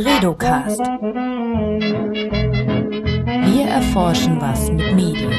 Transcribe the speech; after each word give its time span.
Bredocast. 0.00 0.78
Wir 3.48 3.66
erforschen 3.66 4.40
was 4.40 4.70
mit 4.70 4.94
Medien. 4.94 5.32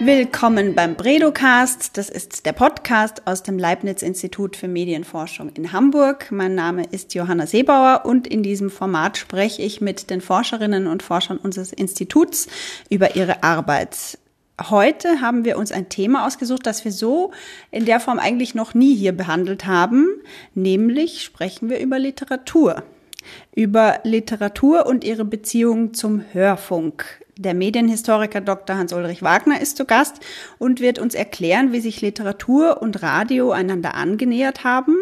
Willkommen 0.00 0.74
beim 0.74 0.94
Bredocast. 0.94 1.96
Das 1.96 2.10
ist 2.10 2.44
der 2.44 2.52
Podcast 2.52 3.26
aus 3.26 3.42
dem 3.42 3.58
Leibniz-Institut 3.58 4.54
für 4.54 4.68
Medienforschung 4.68 5.48
in 5.54 5.72
Hamburg. 5.72 6.30
Mein 6.30 6.54
Name 6.54 6.84
ist 6.90 7.14
Johanna 7.14 7.46
Seebauer 7.46 8.02
und 8.04 8.26
in 8.26 8.42
diesem 8.42 8.68
Format 8.68 9.16
spreche 9.16 9.62
ich 9.62 9.80
mit 9.80 10.10
den 10.10 10.20
Forscherinnen 10.20 10.88
und 10.88 11.02
Forschern 11.02 11.38
unseres 11.38 11.72
Instituts 11.72 12.48
über 12.90 13.16
ihre 13.16 13.42
Arbeit. 13.42 14.18
Heute 14.60 15.20
haben 15.20 15.44
wir 15.44 15.58
uns 15.58 15.70
ein 15.70 15.90
Thema 15.90 16.26
ausgesucht, 16.26 16.66
das 16.66 16.82
wir 16.86 16.92
so 16.92 17.30
in 17.70 17.84
der 17.84 18.00
Form 18.00 18.18
eigentlich 18.18 18.54
noch 18.54 18.72
nie 18.72 18.96
hier 18.96 19.12
behandelt 19.12 19.66
haben, 19.66 20.06
nämlich 20.54 21.22
sprechen 21.22 21.68
wir 21.68 21.78
über 21.78 21.98
Literatur. 21.98 22.82
Über 23.54 24.00
Literatur 24.04 24.86
und 24.86 25.04
ihre 25.04 25.26
Beziehung 25.26 25.92
zum 25.92 26.24
Hörfunk. 26.32 27.25
Der 27.38 27.52
Medienhistoriker 27.52 28.40
Dr. 28.40 28.78
Hans-Ulrich 28.78 29.20
Wagner 29.22 29.60
ist 29.60 29.76
zu 29.76 29.84
Gast 29.84 30.20
und 30.58 30.80
wird 30.80 30.98
uns 30.98 31.14
erklären, 31.14 31.70
wie 31.70 31.80
sich 31.80 32.00
Literatur 32.00 32.80
und 32.80 33.02
Radio 33.02 33.50
einander 33.50 33.94
angenähert 33.94 34.64
haben, 34.64 34.96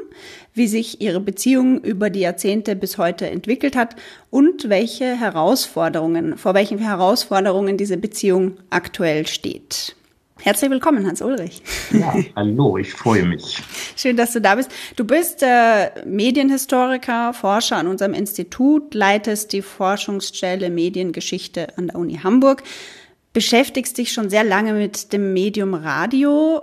wie 0.53 0.67
sich 0.67 1.01
ihre 1.01 1.21
Beziehung 1.21 1.81
über 1.81 2.11
die 2.11 2.21
Jahrzehnte 2.21 2.75
bis 2.75 2.99
heute 2.99 3.31
entwickelt 3.31 3.77
hat 3.77 3.95
und 4.31 4.69
welche 4.69 5.17
Herausforderungen, 5.17 6.37
vor 6.37 6.55
welchen 6.55 6.79
Herausforderungen 6.79 7.77
diese 7.77 7.99
Beziehung 7.99 8.57
aktuell 8.69 9.29
steht. 9.29 9.95
Herzlich 10.41 10.71
willkommen, 10.71 11.07
Hans 11.07 11.23
Ulrich. 11.23 11.63
Ja, 11.91 12.15
hallo, 12.37 12.77
ich 12.77 12.93
freue 12.93 13.25
mich. 13.25 13.63
Schön, 13.97 14.17
dass 14.17 14.33
du 14.33 14.41
da 14.41 14.57
bist. 14.57 14.71
Du 14.97 15.05
bist 15.05 15.43
äh, 15.43 16.05
Medienhistoriker, 16.05 17.33
Forscher 17.33 17.77
an 17.77 17.87
unserem 17.87 18.15
Institut, 18.15 18.95
leitest 18.95 19.53
die 19.53 19.63
Forschungsstelle 19.63 20.71
Mediengeschichte 20.71 21.79
an 21.79 21.87
der 21.87 21.97
Uni 21.97 22.19
Hamburg, 22.23 22.63
beschäftigst 23.33 23.97
dich 23.97 24.13
schon 24.13 24.29
sehr 24.29 24.45
lange 24.45 24.75
mit 24.75 25.13
dem 25.13 25.33
Medium 25.33 25.75
Radio 25.75 26.63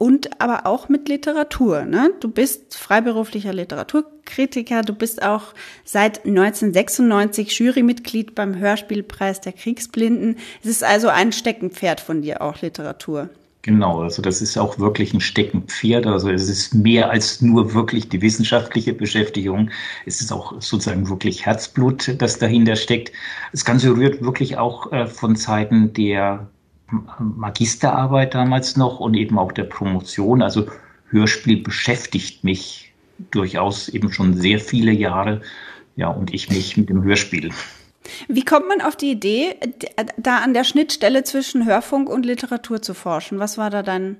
und 0.00 0.40
aber 0.40 0.64
auch 0.64 0.88
mit 0.88 1.10
Literatur. 1.10 1.84
Ne? 1.84 2.10
Du 2.20 2.30
bist 2.30 2.74
freiberuflicher 2.74 3.52
Literaturkritiker, 3.52 4.80
du 4.80 4.94
bist 4.94 5.22
auch 5.22 5.52
seit 5.84 6.24
1996 6.24 7.58
Jurymitglied 7.58 8.34
beim 8.34 8.56
Hörspielpreis 8.56 9.42
der 9.42 9.52
Kriegsblinden. 9.52 10.38
Es 10.62 10.70
ist 10.70 10.84
also 10.84 11.08
ein 11.08 11.32
Steckenpferd 11.32 12.00
von 12.00 12.22
dir, 12.22 12.40
auch 12.40 12.62
Literatur. 12.62 13.28
Genau, 13.60 14.00
also 14.00 14.22
das 14.22 14.40
ist 14.40 14.56
auch 14.56 14.78
wirklich 14.78 15.12
ein 15.12 15.20
Steckenpferd. 15.20 16.06
Also 16.06 16.30
es 16.30 16.48
ist 16.48 16.74
mehr 16.74 17.10
als 17.10 17.42
nur 17.42 17.74
wirklich 17.74 18.08
die 18.08 18.22
wissenschaftliche 18.22 18.94
Beschäftigung. 18.94 19.70
Es 20.06 20.22
ist 20.22 20.32
auch 20.32 20.54
sozusagen 20.62 21.10
wirklich 21.10 21.44
Herzblut, 21.44 22.14
das 22.16 22.38
dahinter 22.38 22.76
steckt. 22.76 23.12
Das 23.52 23.66
Ganze 23.66 23.94
rührt 23.94 24.22
wirklich 24.22 24.56
auch 24.56 24.90
äh, 24.92 25.06
von 25.06 25.36
Zeiten 25.36 25.92
der 25.92 26.48
Magisterarbeit 27.18 28.34
damals 28.34 28.76
noch 28.76 29.00
und 29.00 29.14
eben 29.14 29.38
auch 29.38 29.52
der 29.52 29.64
Promotion. 29.64 30.42
Also 30.42 30.66
Hörspiel 31.08 31.62
beschäftigt 31.62 32.44
mich 32.44 32.92
durchaus 33.30 33.88
eben 33.88 34.12
schon 34.12 34.34
sehr 34.34 34.60
viele 34.60 34.92
Jahre. 34.92 35.42
Ja, 35.96 36.08
und 36.08 36.32
ich 36.32 36.48
mich 36.50 36.76
mit 36.76 36.88
dem 36.88 37.02
Hörspiel. 37.02 37.50
Wie 38.28 38.44
kommt 38.44 38.68
man 38.68 38.80
auf 38.80 38.96
die 38.96 39.10
Idee, 39.10 39.56
da 40.16 40.38
an 40.38 40.54
der 40.54 40.64
Schnittstelle 40.64 41.24
zwischen 41.24 41.66
Hörfunk 41.66 42.08
und 42.08 42.24
Literatur 42.24 42.80
zu 42.80 42.94
forschen? 42.94 43.38
Was 43.38 43.58
war 43.58 43.70
da 43.70 43.82
dein, 43.82 44.16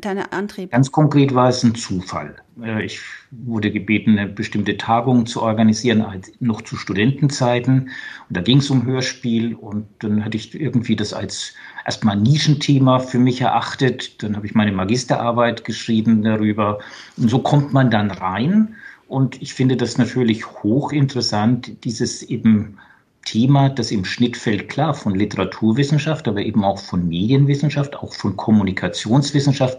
deine 0.00 0.32
Antrieb? 0.32 0.70
Ganz 0.70 0.90
konkret 0.92 1.34
war 1.34 1.48
es 1.48 1.62
ein 1.62 1.74
Zufall. 1.74 2.36
Äh, 2.62 2.84
ich 2.84 3.00
wurde 3.30 3.70
gebeten, 3.70 4.18
eine 4.18 4.28
bestimmte 4.28 4.76
Tagung 4.76 5.26
zu 5.26 5.42
organisieren, 5.42 6.04
noch 6.40 6.62
zu 6.62 6.76
Studentenzeiten. 6.76 7.90
Und 8.28 8.36
da 8.36 8.40
ging 8.40 8.58
es 8.58 8.70
um 8.70 8.84
Hörspiel 8.84 9.54
und 9.54 9.86
dann 10.00 10.24
hatte 10.24 10.36
ich 10.36 10.58
irgendwie 10.58 10.96
das 10.96 11.12
als 11.12 11.54
erstmal 11.84 12.16
Nischenthema 12.16 12.98
für 12.98 13.18
mich 13.18 13.40
erachtet. 13.40 14.22
Dann 14.22 14.36
habe 14.36 14.46
ich 14.46 14.54
meine 14.54 14.72
Magisterarbeit 14.72 15.64
geschrieben 15.64 16.22
darüber. 16.22 16.78
Und 17.16 17.30
so 17.30 17.38
kommt 17.40 17.72
man 17.72 17.90
dann 17.90 18.10
rein. 18.10 18.76
Und 19.06 19.40
ich 19.42 19.54
finde 19.54 19.76
das 19.76 19.98
natürlich 19.98 20.46
hochinteressant, 20.62 21.84
dieses 21.84 22.22
eben 22.22 22.78
Thema, 23.24 23.68
das 23.68 23.90
im 23.90 24.04
Schnittfeld 24.04 24.68
klar 24.68 24.94
von 24.94 25.14
Literaturwissenschaft, 25.14 26.28
aber 26.28 26.40
eben 26.40 26.64
auch 26.64 26.78
von 26.78 27.08
Medienwissenschaft, 27.08 27.96
auch 27.96 28.12
von 28.12 28.36
Kommunikationswissenschaft. 28.36 29.78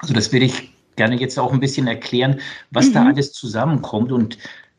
Also 0.00 0.14
das 0.14 0.32
würde 0.32 0.46
ich 0.46 0.72
gerne 0.96 1.16
jetzt 1.16 1.38
auch 1.38 1.52
ein 1.52 1.60
bisschen 1.60 1.86
erklären, 1.86 2.40
was 2.70 2.88
mhm. 2.88 2.92
da 2.94 3.06
alles 3.06 3.32
zusammenkommt 3.32 4.12
und 4.12 4.38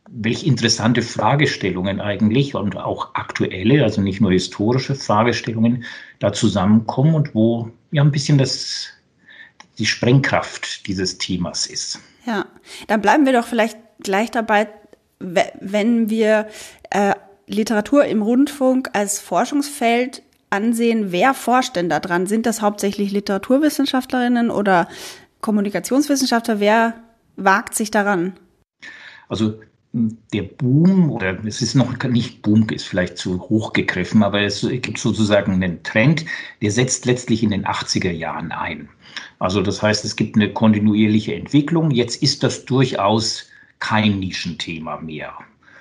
welche 0.09 0.45
interessante 0.45 1.01
Fragestellungen 1.01 1.99
eigentlich 1.99 2.55
und 2.55 2.77
auch 2.77 3.13
aktuelle, 3.13 3.83
also 3.83 4.01
nicht 4.01 4.21
nur 4.21 4.31
historische 4.31 4.95
Fragestellungen 4.95 5.83
da 6.19 6.31
zusammenkommen 6.31 7.13
und 7.13 7.35
wo 7.35 7.69
ja 7.91 8.03
ein 8.03 8.11
bisschen 8.11 8.37
das, 8.37 8.87
die 9.77 9.85
Sprengkraft 9.85 10.87
dieses 10.87 11.17
Themas 11.17 11.67
ist. 11.67 11.99
Ja, 12.25 12.45
dann 12.87 13.01
bleiben 13.01 13.25
wir 13.25 13.33
doch 13.33 13.45
vielleicht 13.45 13.77
gleich 14.01 14.31
dabei, 14.31 14.69
wenn 15.19 16.09
wir 16.09 16.47
äh, 16.89 17.13
Literatur 17.47 18.05
im 18.05 18.21
Rundfunk 18.21 18.89
als 18.93 19.19
Forschungsfeld 19.19 20.21
ansehen, 20.49 21.11
wer 21.11 21.33
forscht 21.33 21.75
denn 21.75 21.89
da 21.89 21.99
dran? 21.99 22.27
Sind 22.27 22.45
das 22.45 22.61
hauptsächlich 22.61 23.11
Literaturwissenschaftlerinnen 23.11 24.49
oder 24.51 24.87
Kommunikationswissenschaftler? 25.41 26.59
Wer 26.59 26.95
wagt 27.37 27.73
sich 27.73 27.89
daran? 27.91 28.33
Also 29.29 29.59
der 29.93 30.43
Boom, 30.43 31.09
oder 31.09 31.43
es 31.45 31.61
ist 31.61 31.73
noch 31.73 31.97
nicht 32.03 32.41
Boom, 32.41 32.67
ist 32.69 32.85
vielleicht 32.85 33.17
zu 33.17 33.39
hoch 33.49 33.73
gegriffen, 33.73 34.23
aber 34.23 34.41
es 34.41 34.67
gibt 34.69 34.97
sozusagen 34.97 35.53
einen 35.53 35.81
Trend, 35.83 36.25
der 36.61 36.71
setzt 36.71 37.05
letztlich 37.05 37.43
in 37.43 37.49
den 37.49 37.65
80er 37.65 38.11
Jahren 38.11 38.51
ein. 38.51 38.89
Also 39.39 39.61
das 39.61 39.81
heißt, 39.81 40.05
es 40.05 40.15
gibt 40.15 40.35
eine 40.35 40.51
kontinuierliche 40.51 41.33
Entwicklung. 41.33 41.91
Jetzt 41.91 42.21
ist 42.21 42.43
das 42.43 42.65
durchaus 42.65 43.49
kein 43.79 44.19
Nischenthema 44.19 44.99
mehr, 44.99 45.33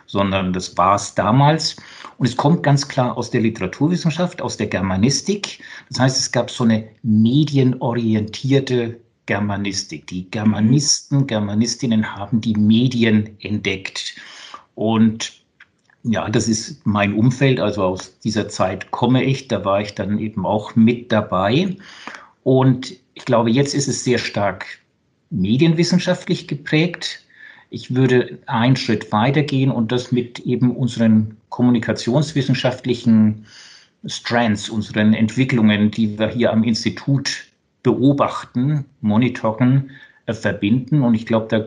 sondern 0.07 0.53
das 0.53 0.77
war 0.77 0.97
es 0.97 1.15
damals. 1.15 1.77
Und 2.19 2.27
es 2.27 2.37
kommt 2.37 2.63
ganz 2.63 2.89
klar 2.89 3.17
aus 3.17 3.31
der 3.31 3.43
Literaturwissenschaft, 3.43 4.41
aus 4.41 4.57
der 4.57 4.69
Germanistik. 4.69 5.63
Das 5.91 6.01
heißt, 6.01 6.19
es 6.19 6.33
gab 6.33 6.51
so 6.51 6.65
eine 6.65 6.89
medienorientierte 7.03 8.99
Germanistik. 9.27 10.07
Die 10.07 10.31
Germanisten, 10.31 11.27
Germanistinnen 11.27 12.17
haben 12.17 12.41
die 12.41 12.55
Medien 12.55 13.37
entdeckt. 13.41 14.15
Und 14.75 15.33
ja, 16.05 16.29
das 16.29 16.47
ist 16.49 16.87
mein 16.87 17.15
Umfeld, 17.15 17.59
also 17.59 17.83
aus 17.83 18.19
dieser 18.21 18.49
Zeit 18.49 18.93
komme 18.93 19.25
ich, 19.25 19.49
da 19.49 19.65
war 19.65 19.81
ich 19.81 19.95
dann 19.95 20.19
eben 20.19 20.47
auch 20.47 20.77
mit 20.77 21.11
dabei. 21.11 21.77
Und 22.45 22.95
ich 23.15 23.25
glaube, 23.25 23.51
jetzt 23.51 23.75
ist 23.75 23.89
es 23.89 24.05
sehr 24.05 24.19
stark 24.19 24.67
medienwissenschaftlich 25.31 26.47
geprägt. 26.47 27.26
Ich 27.71 27.95
würde 27.95 28.39
einen 28.47 28.77
Schritt 28.77 29.13
weitergehen 29.13 29.71
und 29.71 29.93
das 29.93 30.13
mit 30.13 30.41
eben 30.41 30.75
unseren 30.75 31.37
kommunikationswissenschaftlichen 31.49 33.47
Strands, 34.07 34.69
unseren 34.69 35.15
Entwicklungen, 35.15 35.91
die 35.91 36.19
wir 36.19 36.29
hier 36.29 36.53
am 36.53 36.63
Institut 36.65 37.45
beobachten, 37.83 38.85
monitoren, 39.01 39.91
äh, 40.27 40.35
verbinden. 40.35 41.03
Und 41.03 41.15
ich 41.15 41.27
glaube, 41.27 41.47
da 41.49 41.67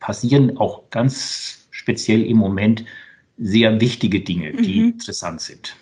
passieren 0.00 0.56
auch 0.58 0.82
ganz 0.90 1.68
speziell 1.70 2.24
im 2.24 2.38
Moment 2.38 2.84
sehr 3.38 3.80
wichtige 3.80 4.20
Dinge, 4.20 4.52
die 4.52 4.80
mhm. 4.80 4.88
interessant 4.88 5.40
sind. 5.40 5.76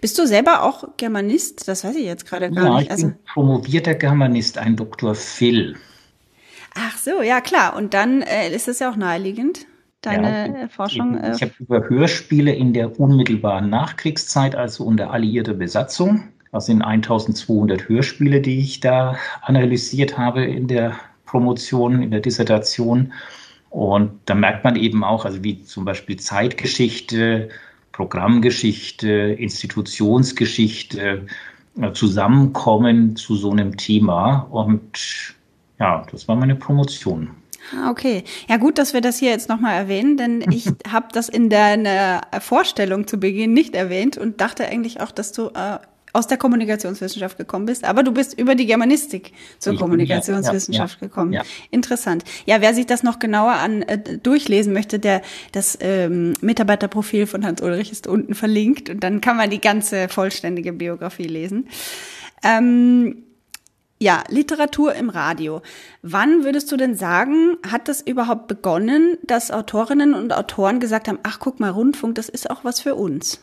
Bist 0.00 0.18
du 0.18 0.26
selber 0.26 0.62
auch 0.62 0.84
Germanist? 0.96 1.68
Das 1.68 1.84
weiß 1.84 1.96
ich 1.96 2.04
jetzt 2.04 2.26
gerade 2.26 2.50
gar 2.50 2.64
ja, 2.64 2.74
nicht. 2.76 2.84
Ich 2.84 2.90
also 2.90 3.08
bin 3.08 3.16
promovierter 3.32 3.94
Germanist, 3.94 4.56
ein 4.56 4.76
Dr. 4.76 5.14
Phil. 5.14 5.76
Ach 6.74 6.98
so, 6.98 7.22
ja 7.22 7.40
klar. 7.40 7.76
Und 7.76 7.94
dann 7.94 8.22
äh, 8.22 8.54
ist 8.54 8.68
es 8.68 8.80
ja 8.80 8.90
auch 8.90 8.96
naheliegend, 8.96 9.66
deine 10.02 10.60
ja, 10.60 10.68
Forschung. 10.68 11.16
Äh, 11.16 11.34
ich 11.34 11.42
habe 11.42 11.52
über 11.58 11.88
Hörspiele 11.88 12.52
in 12.52 12.72
der 12.72 12.98
unmittelbaren 12.98 13.70
Nachkriegszeit, 13.70 14.54
also 14.54 14.84
unter 14.84 15.10
alliierter 15.10 15.54
Besatzung, 15.54 16.34
das 16.54 16.66
sind 16.66 16.82
1200 16.82 17.88
Hörspiele, 17.88 18.40
die 18.40 18.60
ich 18.60 18.78
da 18.78 19.16
analysiert 19.42 20.16
habe 20.16 20.44
in 20.44 20.68
der 20.68 20.94
Promotion, 21.26 22.00
in 22.00 22.12
der 22.12 22.20
Dissertation. 22.20 23.12
Und 23.70 24.12
da 24.26 24.36
merkt 24.36 24.62
man 24.62 24.76
eben 24.76 25.02
auch, 25.02 25.24
also 25.24 25.42
wie 25.42 25.64
zum 25.64 25.84
Beispiel 25.84 26.16
Zeitgeschichte, 26.16 27.48
Programmgeschichte, 27.90 29.08
Institutionsgeschichte 29.08 31.26
äh, 31.80 31.92
zusammenkommen 31.92 33.16
zu 33.16 33.34
so 33.34 33.50
einem 33.50 33.76
Thema. 33.76 34.46
Und 34.48 35.34
ja, 35.78 36.04
das 36.10 36.28
war 36.28 36.36
meine 36.36 36.56
Promotion. 36.56 37.30
Ah, 37.72 37.90
okay. 37.90 38.24
Ja, 38.48 38.58
gut, 38.58 38.78
dass 38.78 38.92
wir 38.92 39.00
das 39.00 39.18
hier 39.18 39.30
jetzt 39.30 39.48
nochmal 39.48 39.74
erwähnen, 39.74 40.16
denn 40.16 40.44
ich 40.50 40.66
habe 40.90 41.08
das 41.12 41.28
in 41.28 41.50
deiner 41.50 42.22
Vorstellung 42.40 43.06
zu 43.06 43.18
Beginn 43.18 43.52
nicht 43.52 43.74
erwähnt 43.74 44.18
und 44.18 44.40
dachte 44.40 44.66
eigentlich 44.66 45.00
auch, 45.00 45.10
dass 45.10 45.32
du 45.32 45.48
äh, 45.48 45.78
aus 46.14 46.28
der 46.28 46.38
Kommunikationswissenschaft 46.38 47.36
gekommen 47.36 47.66
bist, 47.66 47.84
aber 47.84 48.04
du 48.04 48.12
bist 48.12 48.38
über 48.38 48.54
die 48.54 48.66
Germanistik 48.66 49.32
zur 49.58 49.72
ich 49.72 49.80
Kommunikationswissenschaft 49.80 50.94
ja, 51.00 51.02
ja, 51.02 51.08
gekommen. 51.08 51.32
Ja. 51.32 51.42
Interessant. 51.72 52.22
Ja, 52.46 52.60
wer 52.60 52.72
sich 52.72 52.86
das 52.86 53.02
noch 53.02 53.18
genauer 53.18 53.54
an 53.54 53.82
äh, 53.82 54.18
durchlesen 54.18 54.72
möchte, 54.72 55.00
der 55.00 55.22
das 55.50 55.76
ähm, 55.80 56.34
Mitarbeiterprofil 56.40 57.26
von 57.26 57.44
Hans 57.44 57.60
Ulrich 57.62 57.90
ist 57.90 58.06
unten 58.06 58.36
verlinkt 58.36 58.90
und 58.90 59.00
dann 59.00 59.20
kann 59.20 59.36
man 59.36 59.50
die 59.50 59.60
ganze 59.60 60.08
vollständige 60.08 60.72
Biografie 60.72 61.24
lesen. 61.24 61.66
Ähm, 62.44 63.23
ja, 64.00 64.24
Literatur 64.28 64.94
im 64.94 65.08
Radio. 65.08 65.62
Wann 66.02 66.44
würdest 66.44 66.70
du 66.70 66.76
denn 66.76 66.94
sagen, 66.94 67.56
hat 67.66 67.88
das 67.88 68.00
überhaupt 68.00 68.48
begonnen, 68.48 69.16
dass 69.22 69.50
Autorinnen 69.50 70.14
und 70.14 70.32
Autoren 70.32 70.80
gesagt 70.80 71.08
haben, 71.08 71.18
ach 71.22 71.38
guck 71.38 71.60
mal, 71.60 71.70
Rundfunk, 71.70 72.14
das 72.16 72.28
ist 72.28 72.50
auch 72.50 72.64
was 72.64 72.80
für 72.80 72.94
uns? 72.94 73.40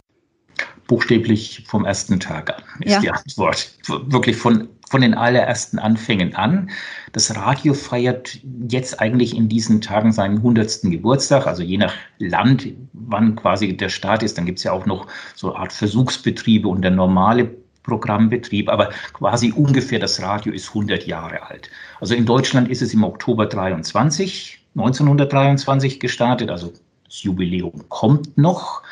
buchstäblich 0.87 1.63
vom 1.67 1.85
ersten 1.85 2.19
Tag 2.19 2.57
an, 2.57 2.81
ist 2.81 2.91
ja. 2.91 2.99
die 2.99 3.11
Antwort. 3.11 3.71
Wirklich 3.87 4.35
von, 4.35 4.67
von 4.89 4.99
den 4.99 5.13
allerersten 5.13 5.79
Anfängen 5.79 6.35
an. 6.35 6.69
Das 7.13 7.33
Radio 7.35 7.73
feiert 7.73 8.39
jetzt 8.67 8.99
eigentlich 8.99 9.35
in 9.35 9.47
diesen 9.47 9.79
Tagen 9.79 10.11
seinen 10.11 10.37
100. 10.37 10.81
Geburtstag, 10.83 11.47
also 11.47 11.63
je 11.63 11.77
nach 11.77 11.93
Land, 12.17 12.67
wann 12.91 13.37
quasi 13.37 13.75
der 13.75 13.87
Start 13.87 14.21
ist. 14.21 14.37
Dann 14.37 14.45
gibt 14.45 14.59
es 14.59 14.65
ja 14.65 14.73
auch 14.73 14.85
noch 14.85 15.07
so 15.33 15.53
eine 15.53 15.59
Art 15.61 15.73
Versuchsbetriebe 15.73 16.67
und 16.67 16.81
der 16.81 16.91
normale 16.91 17.49
Programmbetrieb, 17.83 18.69
aber 18.69 18.89
quasi 19.13 19.51
ungefähr 19.51 19.99
das 19.99 20.21
Radio 20.21 20.53
ist 20.53 20.69
100 20.69 21.07
Jahre 21.07 21.43
alt. 21.43 21.69
Also 21.99 22.15
in 22.15 22.25
Deutschland 22.25 22.69
ist 22.69 22.81
es 22.81 22.93
im 22.93 23.03
Oktober 23.03 23.45
23, 23.45 24.59
1923 24.75 25.99
gestartet, 25.99 26.49
also 26.49 26.73
das 27.05 27.23
Jubiläum 27.23 27.83
kommt 27.89 28.37
noch. 28.37 28.83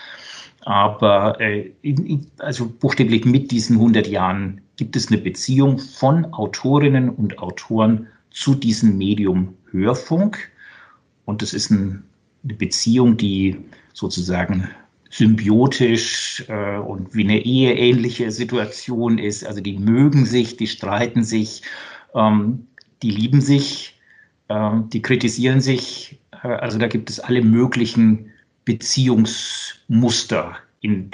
Aber 0.62 1.40
äh, 1.40 1.72
also 2.40 2.68
buchstäblich 2.68 3.26
mit 3.26 3.52
diesen 3.52 3.78
100 3.78 4.08
Jahren 4.08 4.62
gibt 4.76 4.96
es 4.96 5.08
eine 5.08 5.18
Beziehung 5.18 5.80
von 5.80 6.26
Autorinnen 6.34 7.10
und 7.10 7.40
Autoren 7.40 8.08
zu 8.32 8.56
diesem 8.56 8.98
Medium 8.98 9.56
Hörfunk. 9.72 10.52
Und 11.26 11.42
das 11.42 11.54
ist 11.54 11.72
ein, 11.72 12.04
eine 12.44 12.54
Beziehung, 12.54 13.18
die 13.18 13.58
sozusagen 13.94 14.70
symbiotisch 15.10 16.46
äh, 16.48 16.78
und 16.78 17.14
wie 17.14 17.24
eine 17.24 17.40
eheähnliche 17.44 18.32
Situation 18.32 19.18
ist. 19.18 19.46
Also 19.46 19.62
die 19.62 19.78
mögen 19.78 20.26
sich, 20.26 20.58
die 20.58 20.68
streiten 20.68 21.24
sich, 21.24 21.64
ähm, 22.14 22.68
die 23.02 23.12
lieben 23.12 23.42
sich, 23.42 24.00
äh, 24.50 24.72
die 24.94 25.02
kritisieren 25.02 25.62
sich. 25.62 26.20
Äh, 26.44 26.48
also 26.48 26.78
da 26.78 26.88
gibt 26.88 27.10
es 27.10 27.20
alle 27.20 27.42
möglichen 27.42 28.32
Beziehungsmuster 28.66 30.58
in, 30.82 31.10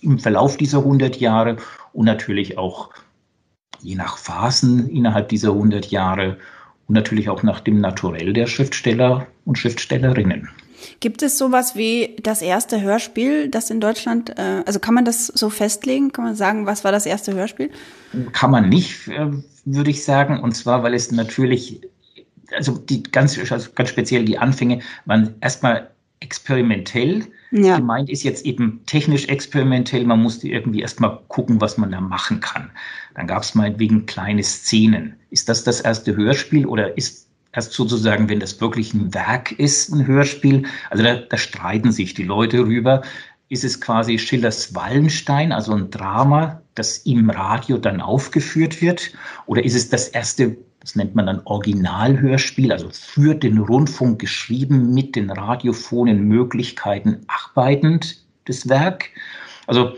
im 0.00 0.18
Verlauf 0.18 0.56
dieser 0.56 0.78
100 0.78 1.16
Jahre 1.18 1.56
und 1.92 2.04
natürlich 2.06 2.56
auch 2.56 2.90
je 3.80 3.96
nach 3.96 4.16
Phasen 4.16 4.88
innerhalb 4.88 5.28
dieser 5.28 5.50
100 5.50 5.90
Jahre 5.90 6.38
und 6.86 6.94
natürlich 6.94 7.28
auch 7.28 7.42
nach 7.42 7.60
dem 7.60 7.80
Naturell 7.80 8.32
der 8.32 8.46
Schriftsteller 8.46 9.26
und 9.44 9.58
Schriftstellerinnen. 9.58 10.48
Gibt 11.00 11.22
es 11.22 11.38
sowas 11.38 11.76
wie 11.76 12.16
das 12.22 12.42
erste 12.42 12.80
Hörspiel, 12.80 13.48
das 13.48 13.70
in 13.70 13.80
Deutschland, 13.80 14.30
äh, 14.38 14.62
also 14.66 14.78
kann 14.78 14.94
man 14.94 15.04
das 15.04 15.26
so 15.26 15.50
festlegen? 15.50 16.12
Kann 16.12 16.24
man 16.24 16.34
sagen, 16.34 16.66
was 16.66 16.84
war 16.84 16.92
das 16.92 17.06
erste 17.06 17.34
Hörspiel? 17.34 17.70
Kann 18.32 18.50
man 18.50 18.68
nicht, 18.68 19.08
äh, 19.08 19.30
würde 19.64 19.90
ich 19.90 20.04
sagen. 20.04 20.40
Und 20.40 20.52
zwar, 20.52 20.82
weil 20.82 20.94
es 20.94 21.10
natürlich, 21.12 21.80
also 22.56 22.78
die 22.78 23.02
ganz, 23.02 23.38
also 23.38 23.70
ganz 23.74 23.88
speziell 23.88 24.24
die 24.24 24.38
Anfänge 24.38 24.80
waren 25.04 25.34
erstmal 25.40 25.90
experimentell. 26.20 27.26
Ja. 27.50 27.78
Gemeint 27.78 28.10
ist 28.10 28.22
jetzt 28.22 28.44
eben 28.44 28.82
technisch 28.86 29.26
experimentell. 29.26 30.04
Man 30.04 30.22
musste 30.22 30.48
irgendwie 30.48 30.82
erstmal 30.82 31.18
gucken, 31.28 31.60
was 31.60 31.78
man 31.78 31.90
da 31.90 32.00
machen 32.00 32.40
kann. 32.40 32.70
Dann 33.14 33.26
gab 33.26 33.42
es 33.42 33.54
meinetwegen 33.54 34.06
kleine 34.06 34.42
Szenen. 34.42 35.16
Ist 35.30 35.48
das 35.48 35.64
das 35.64 35.80
erste 35.80 36.14
Hörspiel 36.14 36.66
oder 36.66 36.96
ist 36.96 37.29
erst 37.52 37.72
sozusagen, 37.72 38.28
wenn 38.28 38.40
das 38.40 38.60
wirklich 38.60 38.94
ein 38.94 39.12
Werk 39.14 39.52
ist, 39.52 39.90
ein 39.90 40.06
Hörspiel? 40.06 40.66
Also 40.90 41.02
da, 41.04 41.16
da 41.16 41.36
streiten 41.36 41.92
sich 41.92 42.14
die 42.14 42.24
Leute 42.24 42.60
rüber. 42.60 43.02
Ist 43.48 43.64
es 43.64 43.80
quasi 43.80 44.18
Schillers 44.18 44.74
Wallenstein, 44.74 45.52
also 45.52 45.72
ein 45.72 45.90
Drama, 45.90 46.62
das 46.74 46.98
im 46.98 47.30
Radio 47.30 47.78
dann 47.78 48.00
aufgeführt 48.00 48.80
wird? 48.80 49.12
Oder 49.46 49.64
ist 49.64 49.74
es 49.74 49.88
das 49.88 50.08
erste 50.08 50.56
das 50.80 50.96
nennt 50.96 51.14
man 51.14 51.26
dann 51.26 51.42
Originalhörspiel, 51.44 52.72
also 52.72 52.88
für 52.90 53.34
den 53.34 53.58
Rundfunk 53.58 54.18
geschrieben, 54.18 54.94
mit 54.94 55.14
den 55.14 55.30
radiophonen 55.30 56.22
Möglichkeiten 56.26 57.20
arbeitend, 57.26 58.24
das 58.46 58.68
Werk. 58.68 59.10
Also, 59.66 59.94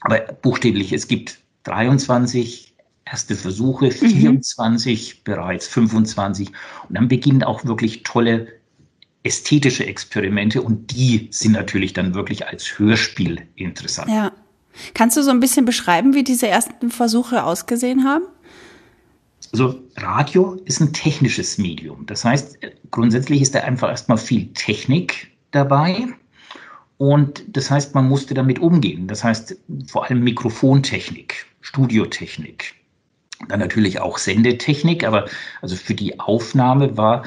aber 0.00 0.18
buchstäblich, 0.42 0.92
es 0.92 1.06
gibt 1.06 1.38
23 1.62 2.69
erste 3.10 3.34
Versuche, 3.34 3.90
24 3.90 5.14
mhm. 5.14 5.20
bereits, 5.24 5.66
25. 5.66 6.48
Und 6.48 6.94
dann 6.96 7.08
beginnen 7.08 7.42
auch 7.42 7.64
wirklich 7.64 8.02
tolle 8.02 8.48
ästhetische 9.22 9.84
Experimente 9.84 10.62
und 10.62 10.92
die 10.92 11.28
sind 11.30 11.52
natürlich 11.52 11.92
dann 11.92 12.14
wirklich 12.14 12.46
als 12.46 12.78
Hörspiel 12.78 13.46
interessant. 13.56 14.10
Ja. 14.10 14.32
Kannst 14.94 15.16
du 15.16 15.22
so 15.22 15.30
ein 15.30 15.40
bisschen 15.40 15.66
beschreiben, 15.66 16.14
wie 16.14 16.24
diese 16.24 16.48
ersten 16.48 16.90
Versuche 16.90 17.44
ausgesehen 17.44 18.04
haben? 18.04 18.24
Also 19.52 19.80
Radio 19.96 20.54
ist 20.64 20.80
ein 20.80 20.92
technisches 20.92 21.58
Medium. 21.58 22.06
Das 22.06 22.24
heißt, 22.24 22.58
grundsätzlich 22.90 23.42
ist 23.42 23.54
da 23.54 23.60
einfach 23.60 23.88
erstmal 23.88 24.16
viel 24.16 24.46
Technik 24.54 25.32
dabei. 25.50 26.06
Und 26.98 27.44
das 27.48 27.70
heißt, 27.70 27.94
man 27.94 28.08
musste 28.08 28.32
damit 28.32 28.58
umgehen. 28.58 29.08
Das 29.08 29.24
heißt, 29.24 29.56
vor 29.88 30.04
allem 30.04 30.22
Mikrofontechnik, 30.22 31.46
Studiotechnik, 31.62 32.74
dann 33.48 33.60
natürlich 33.60 34.00
auch 34.00 34.18
Sendetechnik. 34.18 35.04
Aber 35.04 35.26
also 35.62 35.76
für 35.76 35.94
die 35.94 36.18
Aufnahme 36.20 36.96
war 36.96 37.24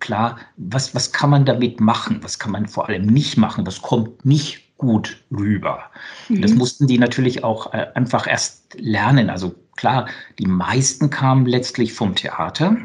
klar, 0.00 0.38
was, 0.56 0.94
was 0.94 1.12
kann 1.12 1.30
man 1.30 1.44
damit 1.44 1.80
machen? 1.80 2.20
Was 2.22 2.38
kann 2.38 2.52
man 2.52 2.66
vor 2.66 2.88
allem 2.88 3.06
nicht 3.06 3.36
machen? 3.36 3.66
Was 3.66 3.82
kommt 3.82 4.24
nicht 4.24 4.76
gut 4.78 5.22
rüber? 5.30 5.90
Mhm. 6.28 6.42
Das 6.42 6.54
mussten 6.54 6.86
die 6.86 6.98
natürlich 6.98 7.44
auch 7.44 7.72
äh, 7.74 7.86
einfach 7.94 8.26
erst 8.26 8.76
lernen. 8.78 9.30
Also 9.30 9.54
Klar, 9.76 10.08
die 10.38 10.46
meisten 10.46 11.10
kamen 11.10 11.46
letztlich 11.46 11.92
vom 11.92 12.14
Theater. 12.14 12.76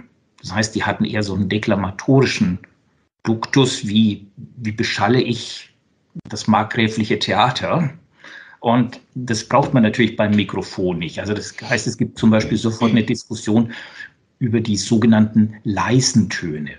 Das 0.41 0.53
heißt, 0.53 0.75
die 0.75 0.83
hatten 0.83 1.05
eher 1.05 1.23
so 1.23 1.35
einen 1.35 1.49
deklamatorischen 1.49 2.59
Duktus, 3.23 3.87
wie, 3.87 4.27
wie 4.57 4.71
beschalle 4.71 5.21
ich 5.21 5.73
das 6.23 6.47
markgräfliche 6.47 7.19
Theater. 7.19 7.91
Und 8.59 8.99
das 9.15 9.43
braucht 9.43 9.73
man 9.73 9.83
natürlich 9.83 10.15
beim 10.15 10.31
Mikrofon 10.31 10.99
nicht. 10.99 11.19
Also 11.19 11.33
das 11.33 11.55
heißt, 11.61 11.87
es 11.87 11.97
gibt 11.97 12.17
zum 12.17 12.29
Beispiel 12.29 12.57
sofort 12.57 12.91
eine 12.91 13.03
Diskussion 13.03 13.73
über 14.39 14.59
die 14.59 14.77
sogenannten 14.77 15.55
leisen 15.63 16.29
Töne. 16.29 16.71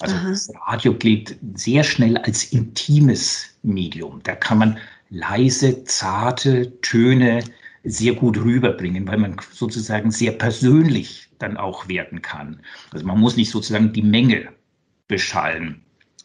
Also 0.00 0.16
Aha. 0.16 0.30
das 0.30 0.52
Radio 0.66 0.94
gilt 0.94 1.36
sehr 1.54 1.84
schnell 1.84 2.16
als 2.18 2.44
intimes 2.44 3.56
Medium. 3.62 4.20
Da 4.24 4.34
kann 4.34 4.58
man 4.58 4.78
leise, 5.10 5.84
zarte 5.84 6.80
Töne 6.80 7.44
sehr 7.84 8.14
gut 8.14 8.38
rüberbringen, 8.38 9.06
weil 9.06 9.18
man 9.18 9.36
sozusagen 9.52 10.10
sehr 10.10 10.32
persönlich 10.32 11.28
dann 11.38 11.56
auch 11.56 11.88
werden 11.88 12.22
kann. 12.22 12.60
Also 12.90 13.06
man 13.06 13.20
muss 13.20 13.36
nicht 13.36 13.50
sozusagen 13.50 13.92
die 13.92 14.02
Menge 14.02 14.48
beschallen. 15.06 15.82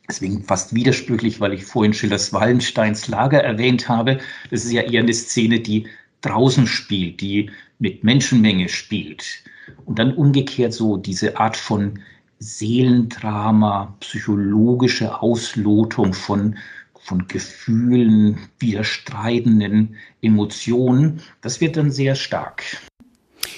Deswegen 0.09 0.43
fast 0.43 0.73
widersprüchlich, 0.73 1.39
weil 1.39 1.53
ich 1.53 1.65
vorhin 1.65 1.93
Schillers 1.93 2.33
Wallensteins 2.33 3.07
Lager 3.07 3.43
erwähnt 3.43 3.87
habe. 3.87 4.17
Das 4.49 4.65
ist 4.65 4.71
ja 4.71 4.81
eher 4.81 5.01
eine 5.01 5.13
Szene, 5.13 5.59
die 5.59 5.87
draußen 6.21 6.65
spielt, 6.65 7.21
die 7.21 7.51
mit 7.77 8.03
Menschenmenge 8.03 8.69
spielt. 8.69 9.43
Und 9.85 9.99
dann 9.99 10.15
umgekehrt 10.15 10.73
so 10.73 10.97
diese 10.97 11.37
Art 11.37 11.55
von 11.55 11.99
Seelendrama, 12.39 13.95
psychologische 13.99 15.21
Auslotung 15.21 16.13
von 16.13 16.57
von 17.01 17.27
Gefühlen, 17.27 18.37
widerstreitenden 18.59 19.95
Emotionen. 20.21 21.21
Das 21.41 21.59
wird 21.59 21.77
dann 21.77 21.91
sehr 21.91 22.13
stark. 22.13 22.63